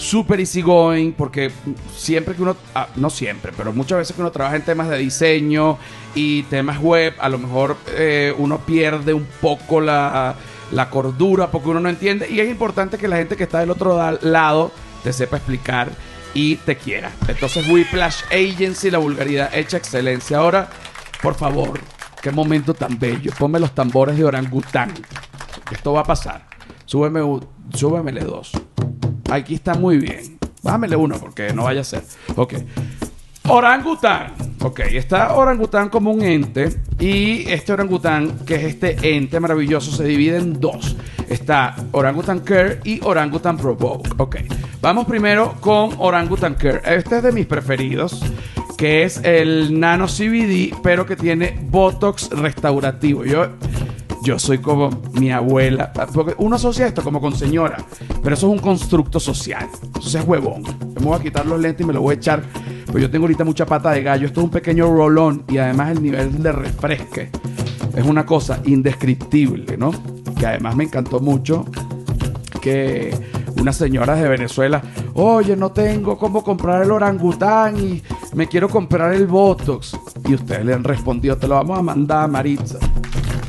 [0.00, 1.50] súper easygoing porque
[1.94, 4.96] siempre que uno, ah, no siempre, pero muchas veces que uno trabaja en temas de
[4.96, 5.76] diseño
[6.14, 10.34] y temas web, a lo mejor eh, uno pierde un poco la,
[10.72, 13.70] la cordura porque uno no entiende y es importante que la gente que está del
[13.70, 14.72] otro lado
[15.04, 15.90] te sepa explicar
[16.32, 17.10] y te quiera.
[17.28, 20.38] Entonces Whiplash Agency, la vulgaridad hecha excelencia.
[20.38, 20.68] Ahora,
[21.22, 21.78] por favor,
[22.22, 23.32] qué momento tan bello.
[23.38, 24.94] Ponme los tambores de orangután.
[25.70, 26.46] Esto va a pasar.
[26.86, 27.20] Súbeme,
[27.74, 28.52] súbemele dos.
[29.30, 30.38] Aquí está muy bien.
[30.62, 32.02] Bájamele uno porque no vaya a ser.
[32.36, 32.54] Ok.
[33.48, 34.34] Orangután.
[34.62, 36.76] Ok, está orangután como un ente.
[36.98, 40.96] Y este orangután, que es este ente maravilloso, se divide en dos.
[41.28, 44.10] Está Orangutan Care y Orangutan Provoke.
[44.18, 44.36] Ok.
[44.80, 46.82] Vamos primero con Orangutan Care.
[46.84, 48.22] Este es de mis preferidos.
[48.76, 53.24] Que es el Nano CBD, pero que tiene Botox restaurativo.
[53.24, 53.46] Yo
[54.22, 55.92] yo soy como mi abuela.
[56.12, 57.78] Porque uno asocia esto como con señora.
[58.22, 59.68] Pero eso es un constructo social.
[59.98, 60.62] Eso es huevón.
[60.94, 62.42] Me voy a quitar los lentes y me lo voy a echar.
[62.90, 64.26] Pues yo tengo ahorita mucha pata de gallo.
[64.26, 65.44] Esto es un pequeño rolón.
[65.48, 67.30] Y además el nivel de refresque
[67.94, 69.92] es una cosa indescriptible, ¿no?
[70.38, 71.66] Que además me encantó mucho
[72.60, 73.14] que
[73.58, 74.82] unas señoras de Venezuela,
[75.14, 78.02] oye, no tengo cómo comprar el orangután y
[78.34, 79.98] me quiero comprar el Botox.
[80.28, 82.78] Y ustedes le han respondido, te lo vamos a mandar, Maritza.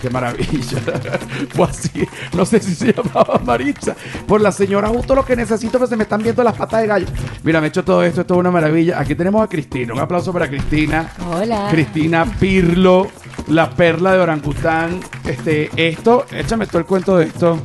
[0.01, 0.79] Qué maravilla.
[1.49, 2.07] Fue así.
[2.33, 3.95] No sé si se llamaba Maritza.
[4.27, 6.87] Por la señora, justo lo que necesito, pues se me están viendo las patas de
[6.87, 7.05] gallo.
[7.43, 8.99] Mira, me he hecho todo esto, esto es una maravilla.
[8.99, 9.93] Aquí tenemos a Cristina.
[9.93, 11.11] Un aplauso para Cristina.
[11.31, 11.67] Hola.
[11.69, 13.09] Cristina Pirlo,
[13.47, 14.99] la perla de orangután.
[15.23, 17.59] Este, esto, échame todo el cuento de esto.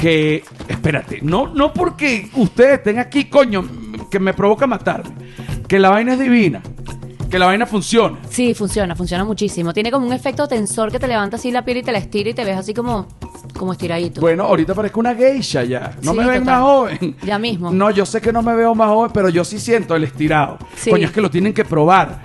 [0.00, 3.64] Que, espérate, no, no porque ustedes estén aquí, coño,
[4.10, 5.10] que me provoca matarme.
[5.68, 6.62] Que la vaina es divina.
[7.30, 8.18] Que la vaina funciona.
[8.28, 9.72] Sí, funciona, funciona muchísimo.
[9.72, 12.30] Tiene como un efecto tensor que te levanta así la piel y te la estira
[12.30, 13.06] y te ves así como,
[13.56, 14.20] como estiradito.
[14.20, 15.96] Bueno, ahorita parezco una geisha ya.
[16.02, 16.54] No Sí, me ven total.
[16.54, 17.16] más joven.
[17.24, 17.70] Ya mismo.
[17.70, 20.58] No, yo sé que no me veo más joven, pero yo sí siento el estirado.
[20.76, 20.90] Sí.
[20.90, 22.22] Coño, es que lo tienen que probar.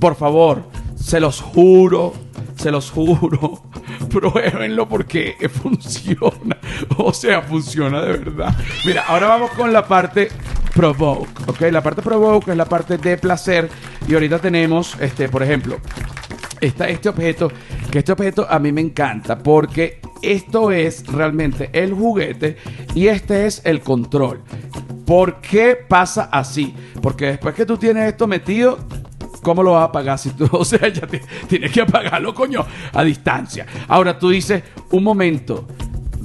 [0.00, 0.64] Por favor,
[0.96, 2.12] se los juro,
[2.58, 3.62] se los juro.
[4.10, 6.58] Pruébenlo porque funciona.
[6.96, 8.54] O sea, funciona de verdad.
[8.84, 10.28] Mira, ahora vamos con la parte
[10.74, 11.60] provoke, ¿ok?
[11.72, 13.68] La parte provoke es la parte de placer.
[14.06, 15.78] Y ahorita tenemos, este, por ejemplo,
[16.60, 17.50] está este objeto,
[17.90, 22.56] que este objeto a mí me encanta porque esto es realmente el juguete
[22.94, 24.42] y este es el control.
[25.06, 26.74] ¿Por qué pasa así?
[27.00, 28.78] Porque después que tú tienes esto metido,
[29.42, 31.06] ¿cómo lo vas a apagar si tú, o sea, ya
[31.48, 33.66] tienes que apagarlo, coño, a distancia?
[33.88, 35.66] Ahora tú dices, un momento,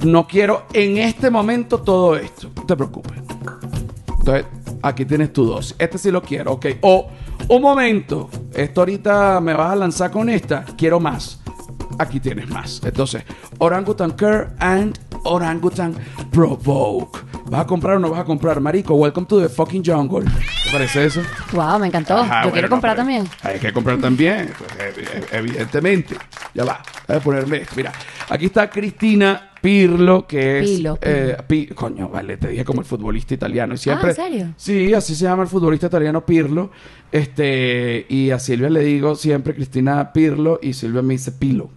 [0.04, 2.50] no quiero en este momento todo esto.
[2.54, 3.18] No te preocupes.
[4.18, 4.46] Entonces,
[4.82, 5.74] aquí tienes tu dosis.
[5.78, 6.66] Este sí lo quiero, ok.
[6.82, 7.08] O,
[7.48, 11.40] un momento, esto ahorita me vas a lanzar con esta, quiero más.
[11.98, 12.80] Aquí tienes más.
[12.84, 13.22] Entonces,
[13.58, 15.94] Orangutan Care and Orangutan
[16.30, 17.20] Provoke.
[17.50, 18.60] ¿Vas a comprar o no vas a comprar?
[18.60, 20.24] Marico, welcome to the fucking jungle.
[20.24, 21.20] ¿Te parece eso?
[21.52, 22.16] Wow, me encantó.
[22.16, 23.28] Ajá, Yo bueno, quiero comprar pero también.
[23.42, 26.16] Hay que comprar también, pues, ev- ev- evidentemente.
[26.54, 27.74] Ya va, voy a ponerme esto.
[27.76, 27.92] Mira,
[28.30, 30.70] aquí está Cristina Pirlo, que es...
[30.70, 33.74] Pirlo, eh, Pi- coño, vale, te dije como el futbolista italiano.
[33.74, 34.54] Y siempre, Ah, ¿en serio?
[34.56, 36.70] Sí, así se llama el futbolista italiano Pirlo.
[37.12, 41.70] Este, y a Silvia le digo siempre Cristina Pirlo y Silvia me dice Pilo.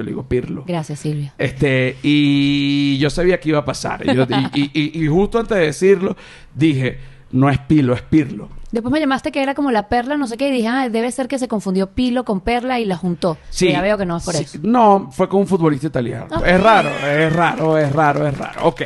[0.00, 0.64] Yo le digo Pirlo.
[0.66, 1.34] Gracias, Silvia.
[1.36, 4.02] Este, y yo sabía que iba a pasar.
[4.08, 6.16] Y, yo- y- y- y- y justo antes de decirlo,
[6.54, 6.96] dije,
[7.32, 8.48] no es Pilo, es Pirlo.
[8.72, 11.10] Después me llamaste que era como la perla, no sé qué, y dije, ah, debe
[11.12, 13.36] ser que se confundió pilo con perla y la juntó.
[13.50, 13.66] Sí.
[13.66, 14.58] Pero ya veo que no es por Sí, eso.
[14.62, 16.28] No, fue con un futbolista italiano.
[16.46, 18.60] Es raro, es raro, es raro, es raro.
[18.68, 18.82] Ok.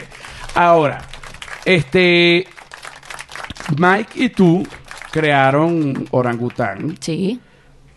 [0.57, 1.01] Ahora,
[1.65, 2.47] este.
[3.79, 4.67] Mike y tú
[5.13, 6.97] crearon Orangután.
[7.01, 7.39] Sí.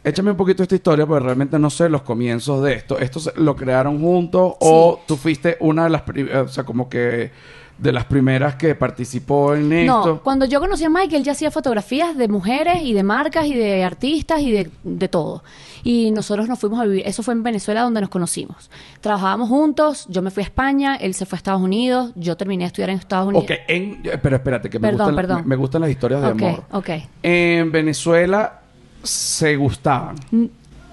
[0.07, 2.97] Échame un poquito esta historia porque realmente no sé los comienzos de esto.
[2.99, 6.87] ¿Esto se- lo crearon juntos o tú fuiste una de las, pri- o sea, como
[6.89, 7.31] que
[7.77, 10.05] de las primeras que participó en esto?
[10.05, 13.45] No, cuando yo conocí a Mike, él ya hacía fotografías de mujeres y de marcas
[13.47, 15.43] y de artistas y de, de todo.
[15.83, 18.71] Y nosotros nos fuimos a vivir, eso fue en Venezuela donde nos conocimos.
[18.99, 22.63] Trabajábamos juntos, yo me fui a España, él se fue a Estados Unidos, yo terminé
[22.63, 23.43] de estudiar en Estados Unidos.
[23.45, 25.41] Ok, en, pero espérate, que me, Perdón, gustan, perdón.
[25.43, 26.63] me, me gustan las historias de Ok, amor.
[26.71, 26.89] ok.
[27.23, 28.61] En Venezuela
[29.09, 30.15] se gustaban.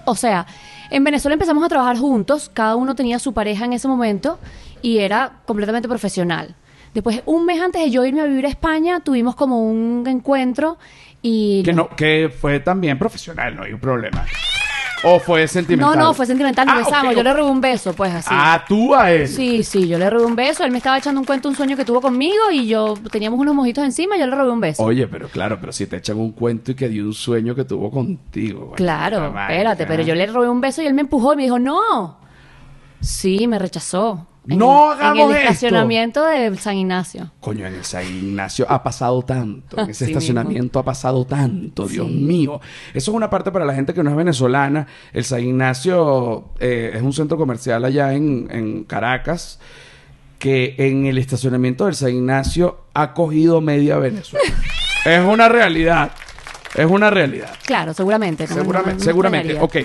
[0.05, 0.47] O sea,
[0.91, 4.39] en Venezuela empezamos a trabajar juntos, cada uno tenía su pareja en ese momento
[4.83, 6.55] y era completamente profesional.
[6.93, 10.79] Después, un mes antes de yo irme a vivir a España, tuvimos como un encuentro
[11.23, 11.63] y...
[11.65, 14.25] Que no, que fue también profesional, no hay un problema.
[15.05, 15.99] O fue no, sentimental.
[15.99, 18.29] no, fue sentimental, nos Ah, besamos, yo le robé un beso, pues así.
[18.31, 19.29] Ah, tú a él.
[19.29, 21.77] Sí, sí, yo le robé un beso, él me estaba echando un cuento, un sueño
[21.77, 24.83] que tuvo conmigo y yo teníamos unos mojitos encima, yo le robé un beso.
[24.83, 27.65] Oye, pero claro, pero si te echan un cuento y que dio un sueño que
[27.65, 28.61] tuvo contigo.
[28.61, 31.43] bueno, Claro, espérate, pero yo le robé un beso y él me empujó y me
[31.45, 32.19] dijo, no.
[33.01, 34.27] Sí, me rechazó.
[34.47, 35.49] En No hagamos En el esto.
[35.53, 37.31] estacionamiento de San Ignacio.
[37.41, 39.79] Coño, en el San Ignacio ha pasado tanto.
[39.81, 42.13] En ese estacionamiento ha pasado tanto, Dios Sí.
[42.15, 42.61] mío.
[42.93, 44.87] Eso es una parte para la gente que no es venezolana.
[45.15, 49.61] El San Ignacio eh, es un centro comercial allá en, en Caracas
[50.39, 54.45] que en el estacionamiento del San Ignacio ha cogido media Venezuela.
[55.07, 56.11] es una realidad.
[56.75, 57.51] Es una realidad.
[57.65, 58.47] Claro, seguramente.
[58.49, 59.59] no- Seguramente, no seguramente.
[59.61, 59.77] Ok,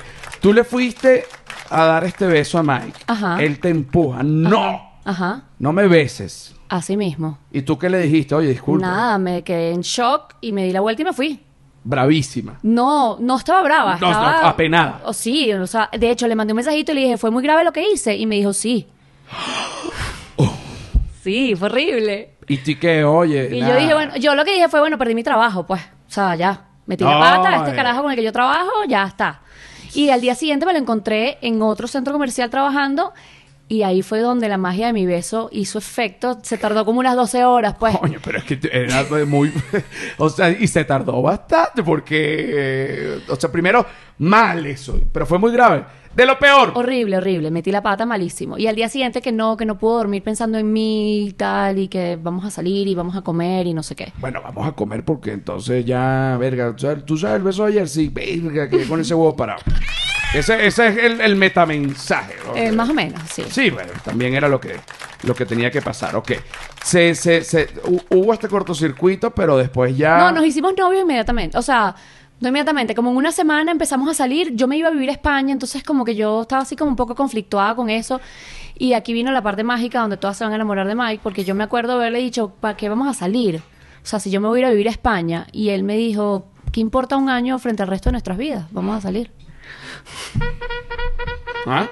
[0.42, 1.24] tú le fuiste
[1.70, 3.00] a dar este beso a Mike.
[3.08, 3.42] Ajá.
[3.42, 4.24] Él te empuja.
[4.24, 6.56] No, Ajá, no me beses.
[6.70, 7.38] así mismo.
[7.52, 8.36] ¿Y tú qué le dijiste?
[8.36, 8.86] Oye, disculpa.
[8.88, 11.40] Nada, me quedé en shock y me di la vuelta y me fui.
[11.84, 12.60] Bravísima.
[12.64, 13.98] No, no estaba brava.
[14.00, 15.02] No, estaba no, apenada.
[15.06, 17.42] O sí, o sea, de hecho le mandé un mensajito y le dije, fue muy
[17.42, 18.16] grave lo que hice.
[18.16, 18.88] Y me dijo, sí.
[21.22, 22.36] Sí, fue horrible.
[22.48, 23.50] Y tú que, oye.
[23.52, 25.82] Y yo dije, bueno, yo lo que dije fue, bueno, perdí mi trabajo, pues.
[25.82, 26.66] O sea, ya.
[26.86, 27.76] Metí la pata, este Ay.
[27.76, 29.42] carajo con el que yo trabajo, ya está.
[29.94, 33.14] Y al día siguiente me lo encontré en otro centro comercial trabajando.
[33.68, 36.40] Y ahí fue donde la magia de mi beso hizo efecto.
[36.42, 37.96] Se tardó como unas 12 horas, pues.
[37.98, 39.54] Coño, pero es que era muy.
[40.18, 42.46] o sea, y se tardó bastante porque.
[42.50, 43.86] eh, o sea, primero,
[44.18, 45.00] mal eso.
[45.14, 45.86] Pero fue muy grave.
[46.16, 46.72] De lo peor.
[46.76, 47.52] Horrible, horrible.
[47.52, 48.58] Metí la pata malísimo.
[48.58, 51.78] Y al día siguiente que no, que no puedo dormir pensando en mí y tal,
[51.80, 54.12] y que vamos a salir y vamos a comer y no sé qué.
[54.20, 57.72] Bueno, vamos a comer porque entonces ya, verga, ¿tú sabes, tú sabes el beso de
[57.72, 57.88] ayer?
[57.88, 59.62] Sí, verga, que con ese huevo parado.
[60.34, 62.36] Ese, ese es el, el metamensaje.
[62.46, 62.56] ¿no?
[62.56, 63.44] Eh, más o menos, sí.
[63.50, 64.76] Sí, bueno, también era lo que,
[65.24, 66.16] lo que tenía que pasar.
[66.16, 66.34] Ok.
[66.84, 70.18] Se, se, se, hu- hubo este cortocircuito, pero después ya.
[70.20, 71.58] No, nos hicimos novios inmediatamente.
[71.58, 71.96] O sea,
[72.40, 72.96] no inmediatamente.
[72.96, 74.56] Como en una semana empezamos a salir.
[74.56, 76.96] Yo me iba a vivir a España, entonces como que yo estaba así como un
[76.96, 78.22] poco conflictuada con eso.
[78.78, 81.44] Y aquí vino la parte mágica donde todas se van a enamorar de Mike, porque
[81.44, 83.58] yo me acuerdo haberle dicho, ¿para qué vamos a salir?
[83.58, 85.48] O sea, si yo me voy a ir a vivir a España.
[85.52, 88.68] Y él me dijo, ¿qué importa un año frente al resto de nuestras vidas?
[88.72, 89.32] Vamos a salir.
[91.66, 91.88] ¿Ah?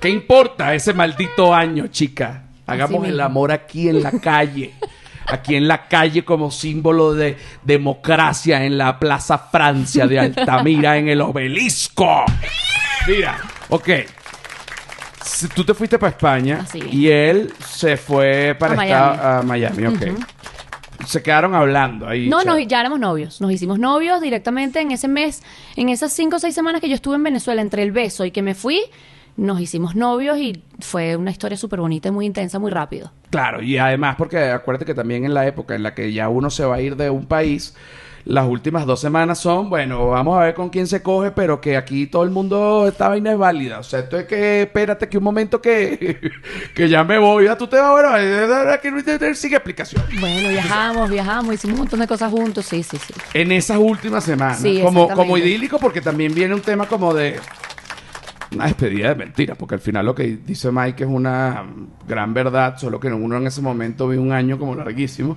[0.00, 2.44] ¿Qué importa ese maldito año, chica?
[2.66, 4.74] Hagamos el amor aquí en la calle.
[5.30, 11.08] Aquí en la calle como símbolo de democracia en la Plaza Francia de Altamira en
[11.08, 12.24] el obelisco.
[13.06, 13.88] Mira, ok.
[15.54, 16.92] Tú te fuiste para España Así es.
[16.94, 20.02] y él se fue para A esta- a Miami, ok.
[21.06, 22.28] Se quedaron hablando ahí.
[22.28, 23.40] No, nos, ya éramos novios.
[23.40, 25.42] Nos hicimos novios directamente en ese mes,
[25.76, 28.30] en esas cinco o seis semanas que yo estuve en Venezuela, entre el beso y
[28.32, 28.80] que me fui,
[29.38, 33.12] nos hicimos novios y fue una historia súper bonita y muy intensa, muy rápido.
[33.30, 36.50] Claro, y además porque acuérdate que también en la época en la que ya uno
[36.50, 37.74] se va a ir de un país,
[38.24, 41.76] las últimas dos semanas son, bueno, vamos a ver con quién se coge, pero que
[41.76, 43.78] aquí todo el mundo, esta vaina es válida.
[43.78, 46.18] O sea, esto es que, espérate que un momento que,
[46.74, 49.00] que ya me voy, ya tú te vas, bueno, eh, aquí no
[49.34, 50.02] sigue explicación.
[50.18, 53.14] Bueno, viajamos, viajamos, hicimos un montón de cosas juntos, sí, sí, sí.
[53.34, 57.38] En esas últimas semanas, Sí, como, como idílico, porque también viene un tema como de
[58.54, 61.64] una despedida de mentira, porque al final lo que dice Mike es una
[62.06, 65.36] gran verdad, solo que uno en ese momento vio un año como larguísimo,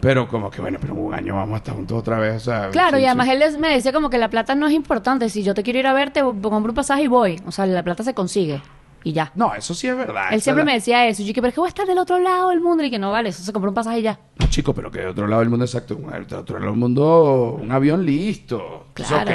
[0.00, 2.70] pero como que bueno, pero un año vamos a estar juntos otra vez, o sea,
[2.70, 3.32] Claro, sí, y además sí.
[3.32, 5.28] él me decía como que la plata no es importante.
[5.28, 7.40] Si yo te quiero ir a verte, compro un pasaje y voy.
[7.46, 8.60] O sea, la plata se consigue.
[9.04, 9.32] Y ya.
[9.34, 10.26] No, eso sí es verdad.
[10.32, 11.22] Él siempre la- me decía eso.
[11.22, 12.84] Y yo dije, pero es que voy a estar del otro lado del mundo.
[12.84, 14.18] Y que no vale, eso se compró un pasaje y ya.
[14.38, 17.58] No, chico, pero que de otro lado del mundo, exacto, de otro lado del mundo,
[17.60, 18.86] un avión listo.
[18.94, 19.30] Claro.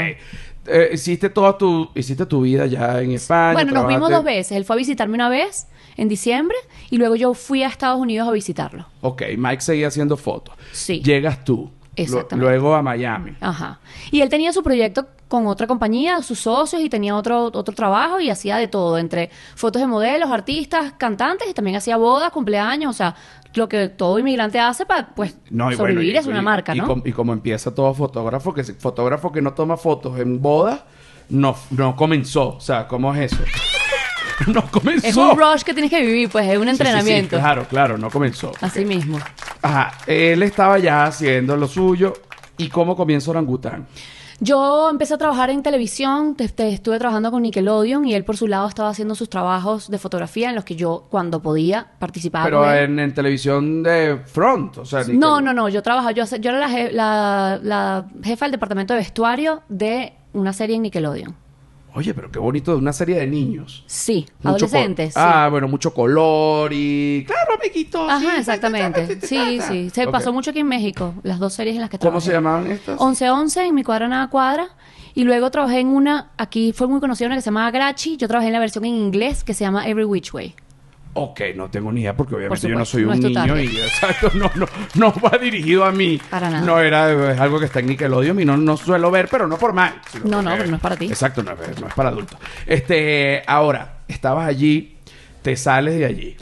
[0.68, 3.54] Eh, hiciste toda tu, hiciste tu vida ya en España.
[3.54, 4.52] bueno, nos vimos dos veces.
[4.58, 6.58] Él fue a visitarme una vez en diciembre
[6.90, 8.86] y luego yo fui a Estados Unidos a visitarlo.
[9.02, 10.56] Ok, Mike seguía haciendo fotos.
[10.72, 11.02] Sí.
[11.02, 11.56] Llegas tú.
[11.56, 12.48] Lu- Exactamente.
[12.50, 13.32] Luego a Miami.
[13.42, 13.80] Ajá.
[14.12, 18.20] Y él tenía su proyecto con otra compañía, sus socios, y tenía otro, otro trabajo
[18.20, 22.90] y hacía de todo, entre fotos de modelos, artistas, cantantes, y también hacía bodas, cumpleaños,
[22.92, 23.16] o sea,
[23.54, 26.76] lo que todo inmigrante hace para, pues, No, sobrevivir bueno, y- es una y- marca,
[26.76, 26.86] y ¿no?
[26.88, 30.80] com- y como empieza todo fotógrafo, que fotógrafo que no toma fotos en bodas,
[31.30, 32.56] no, no comenzó.
[32.56, 33.44] O sea, ¿cómo es eso?
[34.48, 35.08] no comenzó.
[35.08, 37.38] Es un rush que tienes que vivir, pues, es un Sí, sí, sí, entrenamiento.
[37.40, 38.52] claro, claro, no comenzó.
[38.62, 39.18] Así mismo.
[39.62, 42.14] Ajá, él estaba ya haciendo lo suyo.
[42.60, 43.88] ¿Y cómo comienza Orangután?
[44.40, 48.38] Yo empecé a trabajar en televisión, te- te- estuve trabajando con Nickelodeon y él por
[48.38, 52.46] su lado estaba haciendo sus trabajos de fotografía en los que yo cuando podía participaba.
[52.46, 55.04] Pero en, en televisión de front, o sea...
[55.08, 59.00] No, no, no, yo trabajaba, yo, era la, je- la- la jefa del departamento de
[59.00, 61.36] vestuario de una serie en Nickelodeon.
[61.98, 63.84] Oye, pero qué bonito de una serie de niños.
[63.88, 65.16] Sí, Mucho adolescentes.
[65.16, 65.20] sí.
[65.20, 67.24] Ah, bueno, mucho color y...
[67.26, 68.08] Claro, amiguitos.
[68.08, 69.20] Ajá, sí, exactamente.
[69.22, 69.90] Sí, sí.
[69.90, 72.26] Se pasó mucho aquí en México, las dos series en las que ¿Cómo trabajé.
[72.28, 73.00] se llamaban estas?
[73.00, 74.70] 11-11 en mi cuadra nada cuadra.
[75.16, 78.18] Y luego trabajé en una, aquí fue muy conocida una que se llama Grachi.
[78.18, 80.54] Yo trabajé en la versión en inglés que se llama Every Which Way.
[81.20, 83.78] Ok, no tengo ni idea porque obviamente Por yo no soy no un niño y
[83.78, 86.20] exacto, no, no, no va dirigido a mí.
[86.30, 86.66] Para nada.
[86.66, 89.58] No era es algo que está en Nickelodeon y no, no suelo ver, pero no
[89.58, 90.00] por mal.
[90.24, 91.06] No, no, pero no es para ti.
[91.06, 92.38] Exacto, no, es- no es para adultos.
[92.66, 94.96] Este, ahora, estabas allí,
[95.42, 96.38] te sales de allí.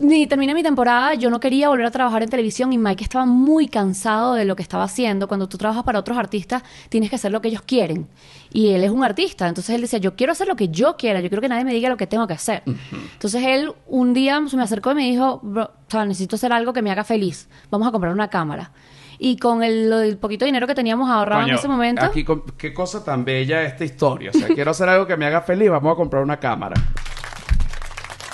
[0.00, 3.26] Ni terminé mi temporada, yo no quería volver a trabajar en televisión y Mike estaba
[3.26, 5.28] muy cansado de lo que estaba haciendo.
[5.28, 8.08] Cuando tú trabajas para otros artistas, tienes que hacer lo que ellos quieren.
[8.52, 11.20] Y él es un artista, entonces él decía, yo quiero hacer lo que yo quiera,
[11.20, 12.62] yo quiero que nadie me diga lo que tengo que hacer.
[12.66, 16.52] Entonces él un día se me acercó y me dijo, "Bro, o sea, necesito hacer
[16.52, 18.72] algo que me haga feliz, vamos a comprar una cámara.
[19.18, 22.24] Y con el, del poquito dinero que teníamos ahorrado en ese momento, Aquí,
[22.58, 24.30] qué cosa tan bella esta historia.
[24.34, 26.74] O sea, quiero hacer algo que me haga feliz, vamos a comprar una cámara.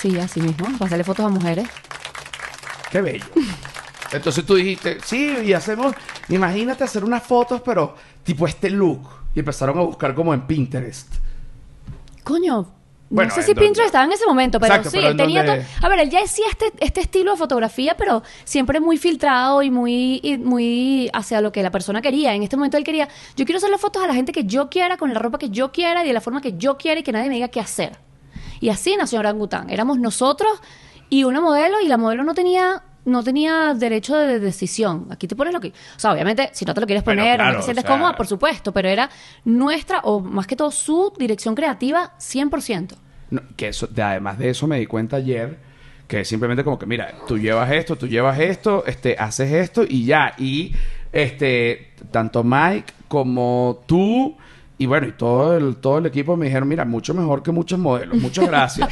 [0.01, 1.69] Sí, así mismo, para hacerle fotos a mujeres.
[2.91, 3.25] Qué bello.
[4.13, 5.95] Entonces tú dijiste, sí, y hacemos,
[6.29, 7.95] imagínate hacer unas fotos, pero
[8.25, 9.09] tipo este look.
[9.35, 11.15] Y empezaron a buscar como en Pinterest.
[12.25, 12.75] Coño.
[13.09, 13.55] Bueno, no sé ¿en si?
[13.55, 15.57] Pinterest estaba en ese momento, pero Exacto, sí, pero él ¿en tenía todo.
[15.83, 19.71] A ver, él ya decía este, este estilo de fotografía, pero siempre muy filtrado y
[19.71, 22.35] muy, y muy hacia lo que la persona quería.
[22.35, 24.97] En este momento él quería, yo quiero hacerle fotos a la gente que yo quiera,
[24.97, 27.13] con la ropa que yo quiera y de la forma que yo quiera y que
[27.13, 27.99] nadie me diga qué hacer.
[28.61, 29.71] Y así nació Orangután.
[29.71, 30.51] Éramos nosotros
[31.09, 32.83] y una modelo, y la modelo no tenía.
[33.07, 35.07] No tenía derecho de decisión.
[35.11, 35.69] Aquí te pones lo que.
[35.69, 37.87] O sea, obviamente, si no te lo quieres poner o claro, no te sientes o
[37.89, 39.09] sea- cómoda, por supuesto, pero era
[39.47, 42.97] nuestra, o más que todo su dirección creativa, 100%.
[43.31, 45.59] No, que eso, de- además de eso me di cuenta ayer
[46.07, 50.05] que simplemente como que mira, tú llevas esto, tú llevas esto, este, haces esto y
[50.05, 50.35] ya.
[50.37, 50.75] Y
[51.11, 54.37] este, tanto Mike como tú
[54.83, 57.79] y bueno, y todo el, todo el equipo me dijeron, mira, mucho mejor que muchos
[57.79, 58.89] modelos, muchas gracias.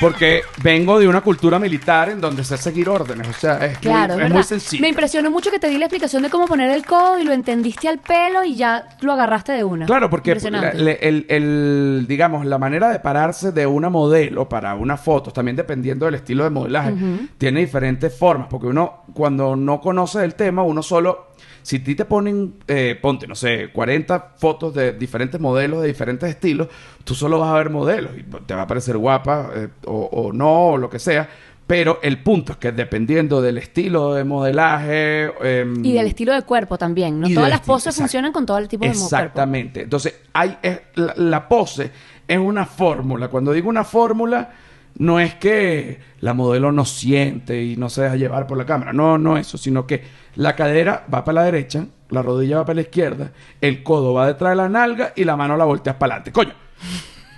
[0.00, 4.14] Porque vengo de una cultura militar en donde sé seguir órdenes, o sea, es, Claro,
[4.14, 4.42] muy, es es muy verdad.
[4.48, 4.80] sencillo.
[4.80, 7.32] Me impresionó mucho que te di la explicación de cómo poner el codo y lo
[7.32, 9.86] entendiste al pelo y ya lo agarraste de una.
[9.86, 14.74] Claro, porque la- le- el, el- digamos, la manera de pararse de una modelo para
[14.74, 16.94] unas fotos, también dependiendo del estilo de modelaje,
[17.38, 18.46] tiene diferentes formas.
[18.50, 21.26] Porque uno, cuando no conoce el tema, uno solo,
[21.66, 25.88] si a ti te ponen, eh, ponte, no sé, 40 fotos de diferentes modelos, de
[25.88, 26.68] diferentes estilos,
[27.02, 30.32] tú solo vas a ver modelos y te va a parecer guapa eh, o, o
[30.32, 31.28] no, o lo que sea.
[31.66, 35.24] Pero el punto es que dependiendo del estilo de modelaje...
[35.42, 37.18] em, Y del estilo de cuerpo también.
[37.20, 39.04] No todas las poses funcionan con todo el tipo de cuerpo.
[39.04, 39.82] Exactamente.
[39.82, 41.90] Entonces, hay, es- la, la pose
[42.28, 43.26] es una fórmula.
[43.26, 44.50] Cuando digo una fórmula,
[44.98, 48.92] no es que la modelo no siente y no se deja llevar por la cámara.
[48.92, 52.76] No, no eso, sino que la cadera va para la derecha, la rodilla va para
[52.76, 56.14] la izquierda, el codo va detrás de la nalga y la mano la volteas para
[56.14, 56.32] adelante.
[56.32, 56.54] Coño,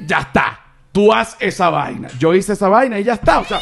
[0.07, 0.61] ya está.
[0.93, 2.09] Tú haz esa vaina.
[2.19, 3.41] Yo hice esa vaina y ya está.
[3.41, 3.61] O sea,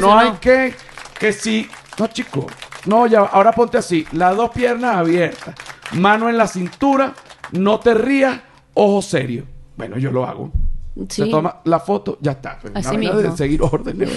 [0.00, 0.74] no hay que,
[1.18, 1.68] que si...
[1.98, 2.46] No, chico.
[2.86, 4.06] No, ya, ahora ponte así.
[4.12, 5.54] Las dos piernas abiertas.
[5.92, 7.14] Mano en la cintura.
[7.52, 8.40] No te rías.
[8.72, 9.44] Ojo serio.
[9.76, 10.50] Bueno, yo lo hago.
[11.08, 11.30] Se Sí.
[11.30, 12.60] toma la foto, ya está.
[12.72, 13.16] Así mismo.
[13.18, 14.08] de seguir órdenes.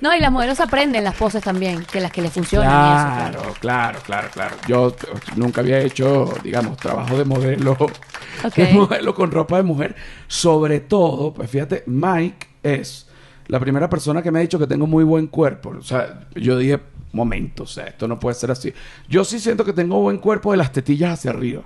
[0.00, 3.40] No, y las modelos aprenden las poses también, que las que les funcionan y eso.
[3.40, 4.56] Claro, claro, claro, claro.
[4.68, 4.94] Yo
[5.34, 7.76] nunca había hecho, digamos, trabajo de modelo,
[8.56, 9.96] de modelo con ropa de mujer.
[10.28, 13.08] Sobre todo, pues fíjate, Mike es
[13.48, 15.70] la primera persona que me ha dicho que tengo muy buen cuerpo.
[15.76, 16.78] O sea, yo dije,
[17.12, 18.72] momento, o sea, esto no puede ser así.
[19.08, 21.62] Yo sí siento que tengo buen cuerpo de las tetillas hacia arriba.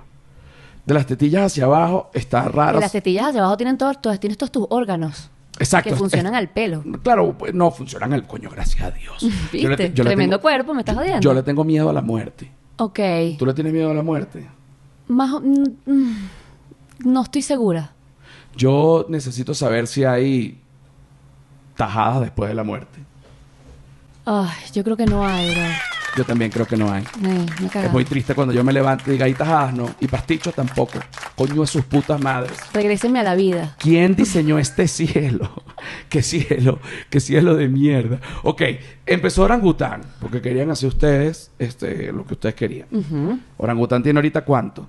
[0.85, 2.77] De las tetillas hacia abajo está raro.
[2.79, 5.29] Y las tetillas hacia abajo tienen todos, todas, tienes todos tus órganos
[5.59, 5.89] Exacto.
[5.91, 6.83] que funcionan es- al pelo.
[7.03, 9.19] Claro, pues no funcionan al coño, gracias a Dios.
[9.21, 9.67] Yo ¿Viste?
[9.89, 11.19] le yo Tremendo tengo- cuerpo, me estás jodiendo.
[11.21, 12.51] Yo le tengo miedo a la muerte.
[12.77, 12.99] Ok.
[13.37, 14.47] ¿Tú le tienes miedo a la muerte?
[15.07, 16.15] Más, mm, mm,
[17.05, 17.91] no estoy segura.
[18.55, 20.59] Yo necesito saber si hay
[21.75, 22.99] tajadas después de la muerte.
[24.25, 25.53] Ay, yo creo que no hay.
[26.17, 27.03] Yo también creo que no hay.
[27.73, 29.89] Es muy triste cuando yo me levanto y diga, hay tajadas, no.
[29.99, 30.99] Y pastichos tampoco.
[31.35, 32.57] Coño de sus putas madres.
[32.73, 33.75] Regrésenme a la vida.
[33.79, 35.63] ¿Quién diseñó este cielo?
[36.09, 36.79] ¿Qué cielo?
[37.09, 38.19] ¿Qué cielo de mierda?
[38.43, 38.61] Ok,
[39.05, 42.87] empezó Orangután, porque querían hacer ustedes este, lo que ustedes querían.
[42.91, 43.39] Ujú.
[43.57, 44.87] Orangután tiene ahorita cuánto?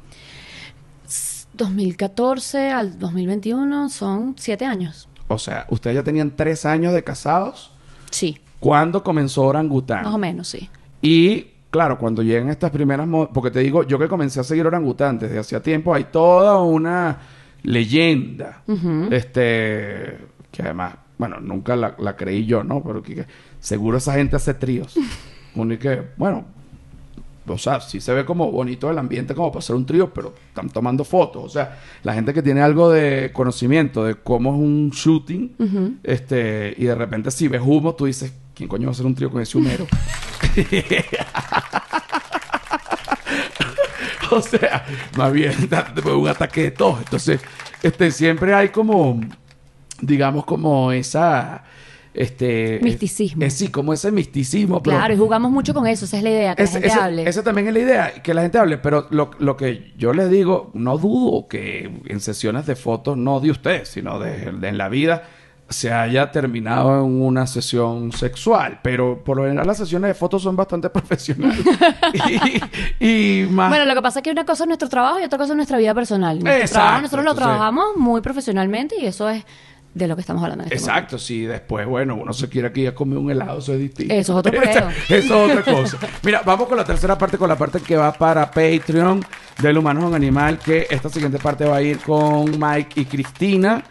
[1.55, 5.09] 2014 al 2021 son siete años.
[5.29, 7.71] O sea, ustedes ya tenían tres años de casados.
[8.11, 10.05] Sí, ¿Cuándo comenzó Orangután?
[10.05, 10.71] más o menos, sí.
[11.03, 13.07] Y claro, cuando llegan estas primeras...
[13.07, 16.61] mo- Porque te digo, yo que comencé a seguir orangután desde hacía tiempo, hay toda
[16.63, 17.19] una
[17.63, 18.63] leyenda.
[19.13, 20.19] Este...
[20.51, 22.83] Que además, bueno, nunca la, la creí yo, ¿no?
[22.83, 23.27] Pero que, que
[23.59, 24.95] seguro esa gente hace tríos.
[25.57, 26.45] Uno y que, bueno...
[27.49, 30.33] O sea, sí se ve como bonito el ambiente como para hacer un trío, pero
[30.47, 31.43] están tomando fotos.
[31.45, 36.73] O sea, la gente que tiene algo de conocimiento de cómo es un shooting, este,
[36.79, 38.33] y de repente si ves humo, tú dices,
[38.63, 39.87] ¿quién coño va a hacer un trío con ese humero?
[44.31, 44.85] o sea,
[45.17, 45.53] más bien
[46.05, 46.99] un ataque de tos.
[47.01, 47.41] Entonces,
[47.83, 49.21] este, siempre hay como,
[50.01, 51.65] digamos, como esa,
[52.15, 52.79] este...
[52.83, 53.45] Misticismo.
[53.45, 54.81] Es, sí, como ese misticismo.
[54.81, 57.29] pero- Claro, y jugamos mucho con eso, esa es la idea, que la gente hable.
[57.29, 60.31] esa también es la idea, que la gente hable, pero lo, lo que yo les
[60.31, 64.79] digo, no dudo que en sesiones de fotos, no de ustedes, sino de, de en
[64.79, 65.25] la vida,
[65.73, 70.43] se haya terminado en una sesión sexual, pero por lo general las sesiones de fotos
[70.43, 71.65] son bastante profesionales.
[73.01, 73.69] y, y más...
[73.69, 75.57] Bueno, lo que pasa es que una cosa es nuestro trabajo y otra cosa es
[75.57, 76.39] nuestra vida personal.
[76.39, 79.45] Nuestro Exacto, trabajo nosotros lo trabajamos muy profesionalmente y eso es
[79.95, 82.87] de lo que estamos hablando en este Exacto, si después, bueno, uno se quiere aquí
[82.87, 84.15] a comer un helado, eso es distinto.
[84.15, 85.99] Eso es otro eso es otra cosa.
[86.23, 89.25] Mira, vamos con la tercera parte, con la parte que va para Patreon
[89.61, 93.83] del Humano con Animal, que esta siguiente parte va a ir con Mike y Cristina.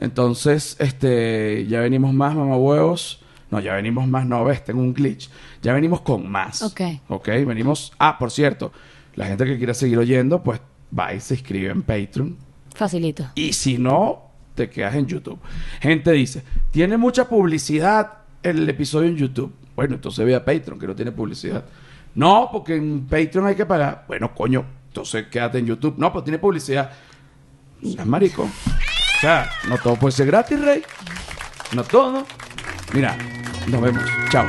[0.00, 3.20] Entonces, este, ya venimos más, mamahuevos.
[3.50, 5.28] No, ya venimos más, no, ves, tengo un glitch.
[5.62, 6.62] Ya venimos con más.
[6.62, 6.80] Ok.
[7.08, 7.92] Ok, venimos...
[7.98, 8.72] Ah, por cierto,
[9.14, 10.60] la gente que quiera seguir oyendo, pues
[10.98, 12.36] va y se inscribe en Patreon.
[12.74, 13.26] Facilito.
[13.34, 15.38] Y si no, te quedas en YouTube.
[15.80, 19.52] Gente dice, tiene mucha publicidad el episodio en YouTube.
[19.76, 21.64] Bueno, entonces ve a Patreon, que no tiene publicidad.
[22.14, 24.04] No, porque en Patreon hay que pagar.
[24.08, 25.96] Bueno, coño, entonces quédate en YouTube.
[25.98, 26.90] No, pues tiene publicidad.
[27.82, 28.48] Seas marico.
[29.20, 30.82] O sea, no todo puede ser gratis, Rey.
[31.72, 32.26] No todo.
[32.94, 33.14] Mira,
[33.66, 34.02] nos vemos.
[34.30, 34.46] Chao.